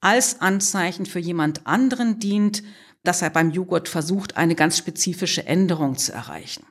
als 0.00 0.40
Anzeichen 0.40 1.04
für 1.06 1.18
jemand 1.18 1.66
anderen 1.66 2.20
dient, 2.20 2.62
dass 3.02 3.22
er 3.22 3.30
beim 3.30 3.50
Joghurt 3.50 3.88
versucht, 3.88 4.36
eine 4.36 4.54
ganz 4.54 4.78
spezifische 4.78 5.46
Änderung 5.46 5.96
zu 5.96 6.12
erreichen. 6.12 6.64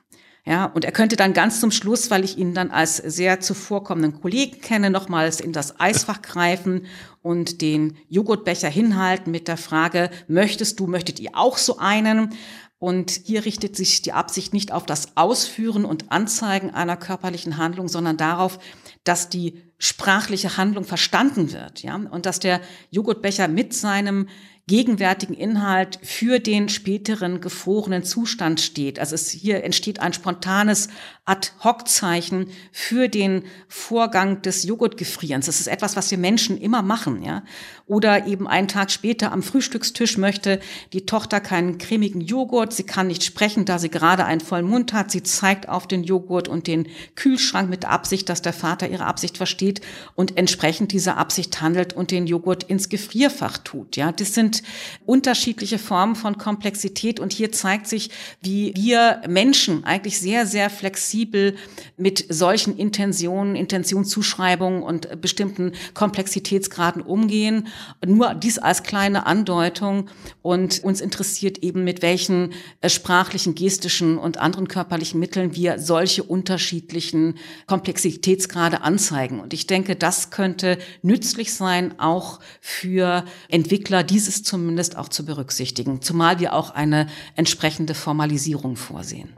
Ja, 0.46 0.64
und 0.64 0.84
er 0.84 0.92
könnte 0.92 1.16
dann 1.16 1.34
ganz 1.34 1.60
zum 1.60 1.70
Schluss, 1.70 2.10
weil 2.10 2.24
ich 2.24 2.38
ihn 2.38 2.54
dann 2.54 2.70
als 2.70 2.96
sehr 2.96 3.40
zuvorkommenden 3.40 4.20
Kollegen 4.20 4.60
kenne, 4.60 4.90
nochmals 4.90 5.40
in 5.40 5.52
das 5.52 5.78
Eisfach 5.78 6.22
greifen 6.22 6.86
und 7.22 7.60
den 7.60 7.98
Joghurtbecher 8.08 8.68
hinhalten 8.68 9.30
mit 9.30 9.48
der 9.48 9.58
Frage, 9.58 10.10
möchtest 10.28 10.80
du, 10.80 10.86
möchtet 10.86 11.20
ihr 11.20 11.30
auch 11.34 11.58
so 11.58 11.78
einen? 11.78 12.34
Und 12.78 13.10
hier 13.10 13.44
richtet 13.44 13.76
sich 13.76 14.00
die 14.00 14.14
Absicht 14.14 14.54
nicht 14.54 14.72
auf 14.72 14.86
das 14.86 15.14
Ausführen 15.18 15.84
und 15.84 16.10
Anzeigen 16.10 16.70
einer 16.70 16.96
körperlichen 16.96 17.58
Handlung, 17.58 17.88
sondern 17.88 18.16
darauf, 18.16 18.58
dass 19.04 19.28
die 19.28 19.62
sprachliche 19.76 20.56
Handlung 20.56 20.84
verstanden 20.84 21.52
wird, 21.52 21.82
ja, 21.82 21.96
und 21.96 22.24
dass 22.24 22.40
der 22.40 22.62
Joghurtbecher 22.90 23.48
mit 23.48 23.74
seinem 23.74 24.28
gegenwärtigen 24.70 25.34
Inhalt 25.34 25.98
für 26.00 26.38
den 26.38 26.68
späteren 26.68 27.40
gefrorenen 27.40 28.04
Zustand 28.04 28.60
steht. 28.60 29.00
Also 29.00 29.16
es 29.16 29.28
hier 29.28 29.64
entsteht 29.64 29.98
ein 29.98 30.12
spontanes 30.12 30.88
Ad-Hoc-Zeichen 31.24 32.46
für 32.70 33.08
den 33.08 33.42
Vorgang 33.66 34.42
des 34.42 34.62
Joghurtgefrierens. 34.62 35.46
Das 35.46 35.58
ist 35.58 35.66
etwas, 35.66 35.96
was 35.96 36.12
wir 36.12 36.18
Menschen 36.18 36.56
immer 36.56 36.82
machen, 36.82 37.20
ja. 37.22 37.42
Oder 37.86 38.28
eben 38.28 38.46
einen 38.46 38.68
Tag 38.68 38.92
später 38.92 39.32
am 39.32 39.42
Frühstückstisch 39.42 40.16
möchte 40.16 40.60
die 40.92 41.04
Tochter 41.04 41.40
keinen 41.40 41.78
cremigen 41.78 42.20
Joghurt. 42.20 42.72
Sie 42.72 42.84
kann 42.84 43.08
nicht 43.08 43.24
sprechen, 43.24 43.64
da 43.64 43.80
sie 43.80 43.90
gerade 43.90 44.24
einen 44.24 44.40
vollen 44.40 44.66
Mund 44.66 44.92
hat. 44.92 45.10
Sie 45.10 45.24
zeigt 45.24 45.68
auf 45.68 45.88
den 45.88 46.04
Joghurt 46.04 46.46
und 46.46 46.68
den 46.68 46.86
Kühlschrank 47.16 47.68
mit 47.68 47.82
der 47.82 47.90
Absicht, 47.90 48.28
dass 48.28 48.40
der 48.40 48.52
Vater 48.52 48.88
ihre 48.88 49.06
Absicht 49.06 49.36
versteht 49.36 49.80
und 50.14 50.36
entsprechend 50.36 50.92
dieser 50.92 51.16
Absicht 51.16 51.60
handelt 51.60 51.92
und 51.92 52.12
den 52.12 52.28
Joghurt 52.28 52.62
ins 52.62 52.88
Gefrierfach 52.88 53.58
tut, 53.58 53.96
ja. 53.96 54.12
Das 54.12 54.32
sind 54.34 54.59
unterschiedliche 55.06 55.78
Formen 55.78 56.16
von 56.16 56.38
Komplexität 56.38 57.20
und 57.20 57.32
hier 57.32 57.52
zeigt 57.52 57.86
sich, 57.86 58.10
wie 58.40 58.72
wir 58.76 59.22
Menschen 59.28 59.84
eigentlich 59.84 60.18
sehr, 60.18 60.46
sehr 60.46 60.70
flexibel 60.70 61.56
mit 61.96 62.26
solchen 62.28 62.76
Intentionen, 62.76 63.56
Intentionszuschreibungen 63.56 64.82
und 64.82 65.20
bestimmten 65.20 65.72
Komplexitätsgraden 65.94 67.02
umgehen. 67.02 67.68
Nur 68.04 68.34
dies 68.34 68.58
als 68.58 68.82
kleine 68.82 69.26
Andeutung 69.26 70.08
und 70.42 70.82
uns 70.82 71.00
interessiert 71.00 71.58
eben, 71.58 71.84
mit 71.84 72.02
welchen 72.02 72.52
äh, 72.80 72.88
sprachlichen, 72.88 73.54
gestischen 73.54 74.18
und 74.18 74.38
anderen 74.38 74.68
körperlichen 74.68 75.20
Mitteln 75.20 75.54
wir 75.54 75.78
solche 75.78 76.22
unterschiedlichen 76.22 77.34
Komplexitätsgrade 77.66 78.82
anzeigen. 78.82 79.40
Und 79.40 79.52
ich 79.52 79.66
denke, 79.66 79.96
das 79.96 80.30
könnte 80.30 80.78
nützlich 81.02 81.52
sein, 81.52 81.98
auch 81.98 82.40
für 82.60 83.24
Entwickler 83.48 84.02
dieses 84.02 84.39
zumindest 84.42 84.96
auch 84.96 85.08
zu 85.08 85.24
berücksichtigen, 85.24 86.02
zumal 86.02 86.40
wir 86.40 86.54
auch 86.54 86.70
eine 86.70 87.06
entsprechende 87.36 87.94
Formalisierung 87.94 88.76
vorsehen. 88.76 89.30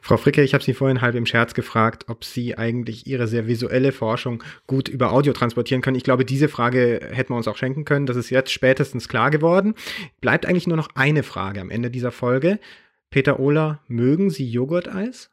Frau 0.00 0.16
Fricke, 0.16 0.42
ich 0.42 0.54
habe 0.54 0.64
Sie 0.64 0.74
vorhin 0.74 1.00
halb 1.00 1.14
im 1.14 1.26
Scherz 1.26 1.54
gefragt, 1.54 2.04
ob 2.08 2.24
Sie 2.24 2.56
eigentlich 2.56 3.06
Ihre 3.06 3.26
sehr 3.26 3.46
visuelle 3.46 3.92
Forschung 3.92 4.42
gut 4.66 4.88
über 4.88 5.12
Audio 5.12 5.32
transportieren 5.32 5.82
können. 5.82 5.96
Ich 5.96 6.04
glaube, 6.04 6.24
diese 6.24 6.48
Frage 6.48 7.00
hätten 7.12 7.32
wir 7.32 7.36
uns 7.36 7.48
auch 7.48 7.56
schenken 7.56 7.84
können. 7.84 8.06
Das 8.06 8.16
ist 8.16 8.30
jetzt 8.30 8.52
spätestens 8.52 9.08
klar 9.08 9.30
geworden. 9.30 9.74
Bleibt 10.20 10.46
eigentlich 10.46 10.66
nur 10.66 10.76
noch 10.76 10.88
eine 10.94 11.22
Frage 11.22 11.60
am 11.60 11.70
Ende 11.70 11.90
dieser 11.90 12.12
Folge. 12.12 12.58
Peter 13.10 13.38
Ohler, 13.38 13.80
mögen 13.88 14.30
Sie 14.30 14.48
Joghurteis? 14.48 15.30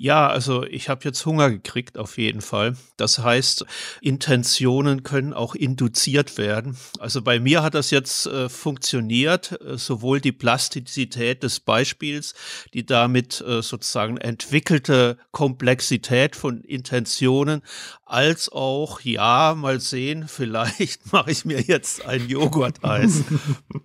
Ja, 0.00 0.28
also 0.28 0.62
ich 0.62 0.88
habe 0.88 1.00
jetzt 1.02 1.26
Hunger 1.26 1.50
gekriegt 1.50 1.98
auf 1.98 2.18
jeden 2.18 2.40
Fall. 2.40 2.76
Das 2.96 3.18
heißt, 3.18 3.66
Intentionen 4.00 5.02
können 5.02 5.32
auch 5.32 5.56
induziert 5.56 6.38
werden. 6.38 6.76
Also 7.00 7.20
bei 7.20 7.40
mir 7.40 7.64
hat 7.64 7.74
das 7.74 7.90
jetzt 7.90 8.26
äh, 8.26 8.48
funktioniert, 8.48 9.60
äh, 9.60 9.76
sowohl 9.76 10.20
die 10.20 10.30
Plastizität 10.30 11.42
des 11.42 11.58
Beispiels, 11.58 12.34
die 12.74 12.86
damit 12.86 13.40
äh, 13.40 13.60
sozusagen 13.60 14.18
entwickelte 14.18 15.18
Komplexität 15.32 16.36
von 16.36 16.62
Intentionen, 16.62 17.62
als 18.06 18.48
auch, 18.50 19.00
ja, 19.00 19.56
mal 19.56 19.80
sehen, 19.80 20.28
vielleicht 20.28 21.12
mache 21.12 21.32
ich 21.32 21.44
mir 21.44 21.60
jetzt 21.60 22.06
ein 22.06 22.28
Joghurt-Eis. 22.28 23.24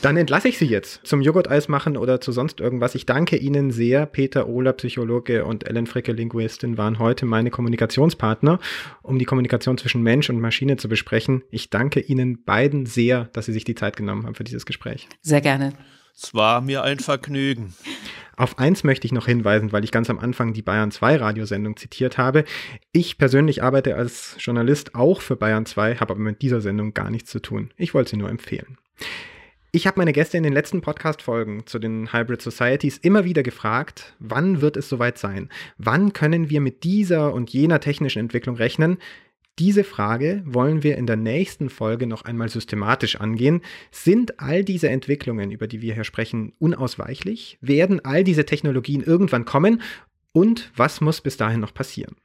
Dann 0.02 0.18
entlasse 0.18 0.48
ich 0.48 0.58
Sie 0.58 0.66
jetzt 0.66 1.06
zum 1.06 1.22
Joghurt-Eis 1.22 1.68
machen 1.68 1.98
oder 1.98 2.20
zu 2.22 2.32
sonst 2.32 2.60
irgendwas. 2.60 2.96
Ich 2.96 3.06
danke 3.06 3.38
Ihnen 3.38 3.72
sehr. 3.72 4.06
Peter 4.06 4.48
Ohler, 4.48 4.74
Psychologe 4.74 5.46
und 5.46 5.68
Ellen 5.68 5.88
Fricke, 5.88 6.12
Linguistin, 6.12 6.78
waren 6.78 7.00
heute 7.00 7.26
meine 7.26 7.52
Kommunikationspartner, 7.52 8.60
um 9.02 9.20
die 9.20 9.26
Kommunikation 9.26 9.78
zwischen 9.78 10.04
Mensch 10.04 10.30
und 10.30 10.40
Maschine 10.40 10.78
zu 10.78 10.90
besprechen. 10.90 11.44
Ich 11.52 11.70
danke 11.70 12.00
Ihnen 12.00 12.44
beiden 12.44 12.86
sehr, 12.86 13.26
dass 13.34 13.46
Sie 13.46 13.54
sich 13.54 13.64
die 13.64 13.76
Zeit 13.76 13.98
genommen 13.98 14.26
haben 14.26 14.36
für 14.36 14.44
dieses 14.44 14.66
Gespräch. 14.66 15.08
Sehr 15.22 15.42
gerne. 15.42 15.74
Es 16.16 16.34
war 16.34 16.62
mir 16.62 16.84
ein 16.84 17.00
Vergnügen. 17.00 17.74
Auf 18.36 18.60
eins 18.60 18.84
möchte 18.84 19.06
ich 19.06 19.12
noch 19.12 19.28
hinweisen, 19.28 19.72
weil 19.72 19.84
ich 19.84 19.92
ganz 19.92 20.10
am 20.10 20.20
Anfang 20.20 20.54
die 20.54 20.62
Bayern 20.62 20.92
2 20.92 21.18
Radiosendung 21.18 21.78
zitiert 21.78 22.18
habe. 22.18 22.46
Ich 22.92 23.18
persönlich 23.18 23.64
arbeite 23.64 23.96
als 23.96 24.36
Journalist 24.40 24.96
auch 24.96 25.22
für 25.22 25.36
Bayern 25.36 25.66
2, 25.66 25.96
habe 25.96 26.14
aber 26.14 26.22
mit 26.22 26.42
dieser 26.42 26.62
Sendung 26.62 26.94
gar 26.94 27.10
nichts 27.10 27.32
zu 27.32 27.40
tun. 27.40 27.72
Ich 27.78 27.94
wollte 27.94 28.12
sie 28.12 28.18
nur 28.18 28.30
empfehlen. 28.30 28.78
Ich 29.76 29.88
habe 29.88 30.00
meine 30.00 30.14
Gäste 30.14 30.38
in 30.38 30.44
den 30.44 30.54
letzten 30.54 30.82
Podcast-Folgen 30.82 31.66
zu 31.66 31.80
den 31.80 32.14
Hybrid 32.14 32.44
Societies 32.44 33.00
immer 33.00 33.26
wieder 33.26 33.42
gefragt, 33.42 34.14
wann 34.20 34.62
wird 34.62 34.78
es 34.78 34.88
soweit 34.88 35.18
sein? 35.18 35.50
Wann 35.80 36.14
können 36.14 36.52
wir 36.52 36.62
mit 36.62 36.84
dieser 36.84 37.34
und 37.34 37.50
jener 37.50 37.80
technischen 37.80 38.20
Entwicklung 38.20 38.56
rechnen? 38.56 39.00
Diese 39.58 39.84
Frage 39.84 40.44
wollen 40.46 40.84
wir 40.84 40.96
in 40.96 41.08
der 41.08 41.16
nächsten 41.16 41.72
Folge 41.72 42.06
noch 42.06 42.22
einmal 42.22 42.50
systematisch 42.50 43.16
angehen. 43.16 43.62
Sind 43.90 44.40
all 44.40 44.64
diese 44.64 44.90
Entwicklungen, 44.90 45.50
über 45.50 45.66
die 45.66 45.82
wir 45.82 45.96
hier 45.96 46.04
sprechen, 46.04 46.54
unausweichlich? 46.60 47.58
Werden 47.60 48.00
all 48.06 48.24
diese 48.24 48.46
Technologien 48.46 49.02
irgendwann 49.02 49.46
kommen? 49.46 49.82
Und 50.34 50.72
was 50.76 51.02
muss 51.02 51.20
bis 51.20 51.36
dahin 51.38 51.62
noch 51.62 51.74
passieren? 51.74 52.16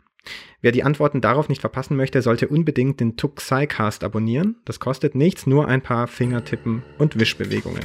Wer 0.61 0.72
die 0.72 0.83
Antworten 0.83 1.20
darauf 1.20 1.49
nicht 1.49 1.61
verpassen 1.61 1.97
möchte, 1.97 2.22
sollte 2.22 2.49
unbedingt 2.49 3.01
den 3.01 3.16
Tuxicast 3.16 4.03
abonnieren. 4.03 4.57
Das 4.64 4.81
kostet 4.81 5.14
nichts, 5.14 5.47
nur 5.47 5.68
ein 5.68 5.83
paar 5.83 6.09
Fingertippen 6.09 6.83
und 6.99 7.18
Wischbewegungen. 7.18 7.85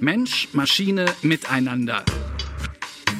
Mensch, 0.00 0.48
Maschine, 0.52 1.06
Miteinander. 1.22 2.04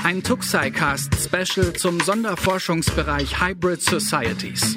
Ein 0.05 0.23
Tuxicast 0.23 1.15
Special 1.15 1.73
zum 1.73 2.01
Sonderforschungsbereich 2.01 3.41
Hybrid 3.41 3.83
Societies. 3.83 4.77